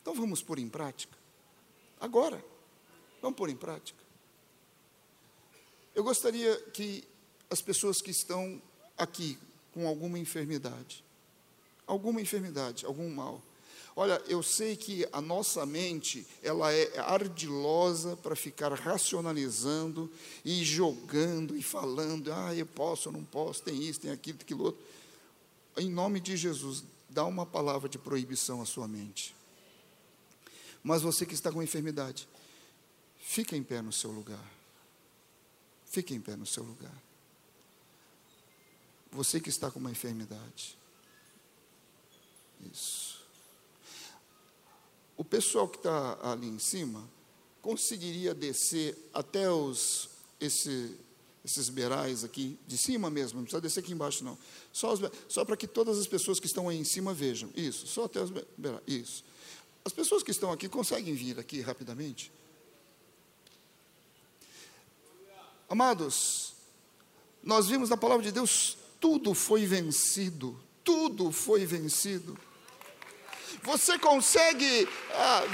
Então 0.00 0.14
vamos 0.14 0.44
pôr 0.44 0.60
em 0.60 0.68
prática. 0.68 1.18
Agora. 1.98 2.40
Vamos 3.20 3.36
pôr 3.36 3.50
em 3.50 3.56
prática. 3.56 4.09
Eu 6.00 6.04
gostaria 6.04 6.56
que 6.72 7.04
as 7.50 7.60
pessoas 7.60 8.00
que 8.00 8.10
estão 8.10 8.58
aqui 8.96 9.36
com 9.70 9.86
alguma 9.86 10.18
enfermidade, 10.18 11.04
alguma 11.86 12.22
enfermidade, 12.22 12.86
algum 12.86 13.10
mal. 13.10 13.42
Olha, 13.94 14.18
eu 14.26 14.42
sei 14.42 14.78
que 14.78 15.06
a 15.12 15.20
nossa 15.20 15.66
mente, 15.66 16.26
ela 16.42 16.72
é 16.72 16.98
ardilosa 17.00 18.16
para 18.16 18.34
ficar 18.34 18.72
racionalizando 18.72 20.10
e 20.42 20.64
jogando 20.64 21.54
e 21.54 21.62
falando, 21.62 22.32
ah, 22.32 22.54
eu 22.54 22.64
posso, 22.64 23.10
eu 23.10 23.12
não 23.12 23.22
posso, 23.22 23.62
tem 23.62 23.82
isso, 23.82 24.00
tem 24.00 24.10
aquilo, 24.10 24.38
tem 24.38 24.44
aquilo 24.46 24.64
outro. 24.64 24.82
Em 25.76 25.90
nome 25.90 26.18
de 26.18 26.34
Jesus, 26.34 26.82
dá 27.10 27.26
uma 27.26 27.44
palavra 27.44 27.90
de 27.90 27.98
proibição 27.98 28.62
à 28.62 28.64
sua 28.64 28.88
mente. 28.88 29.36
Mas 30.82 31.02
você 31.02 31.26
que 31.26 31.34
está 31.34 31.52
com 31.52 31.62
enfermidade, 31.62 32.26
fica 33.18 33.54
em 33.54 33.62
pé 33.62 33.82
no 33.82 33.92
seu 33.92 34.10
lugar. 34.10 34.59
Fique 35.90 36.14
em 36.14 36.20
pé 36.20 36.36
no 36.36 36.46
seu 36.46 36.62
lugar. 36.62 36.94
Você 39.10 39.40
que 39.40 39.48
está 39.48 39.72
com 39.72 39.80
uma 39.80 39.90
enfermidade. 39.90 40.78
Isso. 42.72 43.20
O 45.16 45.24
pessoal 45.24 45.68
que 45.68 45.78
está 45.78 46.16
ali 46.22 46.46
em 46.46 46.60
cima 46.60 47.06
conseguiria 47.60 48.32
descer 48.32 48.96
até 49.12 49.50
os 49.50 50.08
esse, 50.40 50.96
esses 51.44 51.68
beirais 51.68 52.22
aqui, 52.22 52.56
de 52.68 52.78
cima 52.78 53.10
mesmo, 53.10 53.38
não 53.38 53.44
precisa 53.44 53.60
descer 53.60 53.80
aqui 53.80 53.92
embaixo, 53.92 54.22
não. 54.22 54.38
Só, 54.72 54.94
só 55.28 55.44
para 55.44 55.56
que 55.56 55.66
todas 55.66 55.98
as 55.98 56.06
pessoas 56.06 56.38
que 56.38 56.46
estão 56.46 56.68
aí 56.68 56.78
em 56.78 56.84
cima 56.84 57.12
vejam. 57.12 57.50
Isso, 57.56 57.88
só 57.88 58.04
até 58.04 58.22
os 58.22 58.30
beirais. 58.30 58.82
Isso. 58.86 59.24
As 59.84 59.92
pessoas 59.92 60.22
que 60.22 60.30
estão 60.30 60.52
aqui 60.52 60.68
conseguem 60.68 61.14
vir 61.14 61.38
aqui 61.40 61.60
rapidamente? 61.60 62.30
Amados, 65.70 66.52
nós 67.44 67.68
vimos 67.68 67.88
na 67.88 67.96
palavra 67.96 68.24
de 68.24 68.32
Deus, 68.32 68.76
tudo 68.98 69.34
foi 69.34 69.66
vencido, 69.66 70.58
tudo 70.82 71.30
foi 71.30 71.64
vencido. 71.64 72.36
Você 73.62 73.96
consegue 73.96 74.88
ah, 75.14 75.44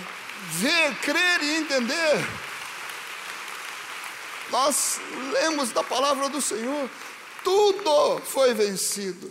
ver, 0.52 0.98
crer 1.00 1.42
e 1.42 1.56
entender? 1.56 2.26
Nós 4.50 4.98
lemos 5.34 5.70
da 5.72 5.84
palavra 5.84 6.30
do 6.30 6.40
Senhor, 6.40 6.88
tudo 7.44 8.18
foi 8.22 8.54
vencido. 8.54 9.30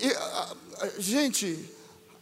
E, 0.00 0.12
ah, 0.12 0.56
ah, 0.78 0.90
gente, 0.96 1.68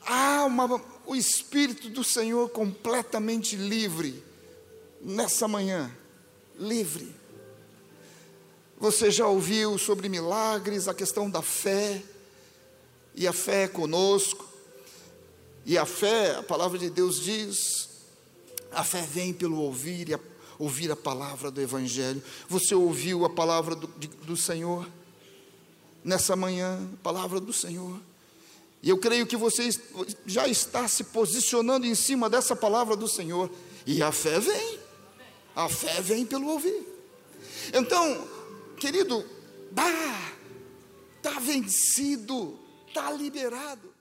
há 0.00 0.46
uma, 0.46 0.82
o 1.04 1.14
Espírito 1.14 1.90
do 1.90 2.02
Senhor 2.02 2.48
completamente 2.48 3.54
livre 3.54 4.24
nessa 5.02 5.46
manhã 5.46 5.94
livre. 6.58 7.14
Você 8.78 9.10
já 9.10 9.26
ouviu 9.26 9.76
sobre 9.78 10.08
milagres, 10.08 10.86
a 10.86 10.94
questão 10.94 11.28
da 11.28 11.42
fé, 11.42 12.02
e 13.14 13.26
a 13.26 13.32
fé 13.32 13.64
é 13.64 13.68
conosco, 13.68 14.46
e 15.66 15.76
a 15.76 15.84
fé, 15.84 16.36
a 16.36 16.42
palavra 16.42 16.78
de 16.78 16.88
Deus 16.88 17.20
diz, 17.20 17.88
a 18.70 18.84
fé 18.84 19.02
vem 19.02 19.32
pelo 19.32 19.56
ouvir 19.58 20.08
e 20.08 20.14
a, 20.14 20.20
ouvir 20.58 20.90
a 20.90 20.96
palavra 20.96 21.50
do 21.50 21.60
Evangelho. 21.60 22.22
Você 22.48 22.74
ouviu 22.74 23.24
a 23.24 23.30
palavra 23.30 23.74
do, 23.74 23.86
de, 23.98 24.08
do 24.08 24.36
Senhor? 24.36 24.88
Nessa 26.04 26.36
manhã, 26.36 26.88
palavra 27.02 27.40
do 27.40 27.52
Senhor. 27.52 28.00
E 28.82 28.88
eu 28.88 28.98
creio 28.98 29.26
que 29.26 29.36
você 29.36 29.68
já 30.24 30.46
está 30.46 30.86
se 30.86 31.04
posicionando 31.04 31.86
em 31.86 31.94
cima 31.94 32.30
dessa 32.30 32.54
palavra 32.54 32.96
do 32.96 33.08
Senhor. 33.08 33.50
E 33.84 34.02
a 34.02 34.12
fé 34.12 34.38
vem. 34.38 34.87
A 35.58 35.68
fé 35.68 36.00
vem 36.00 36.24
pelo 36.24 36.46
ouvir. 36.46 36.86
Então, 37.74 38.28
querido, 38.76 39.24
bah, 39.72 40.32
está 41.16 41.40
vencido, 41.40 42.56
está 42.86 43.10
liberado. 43.10 43.92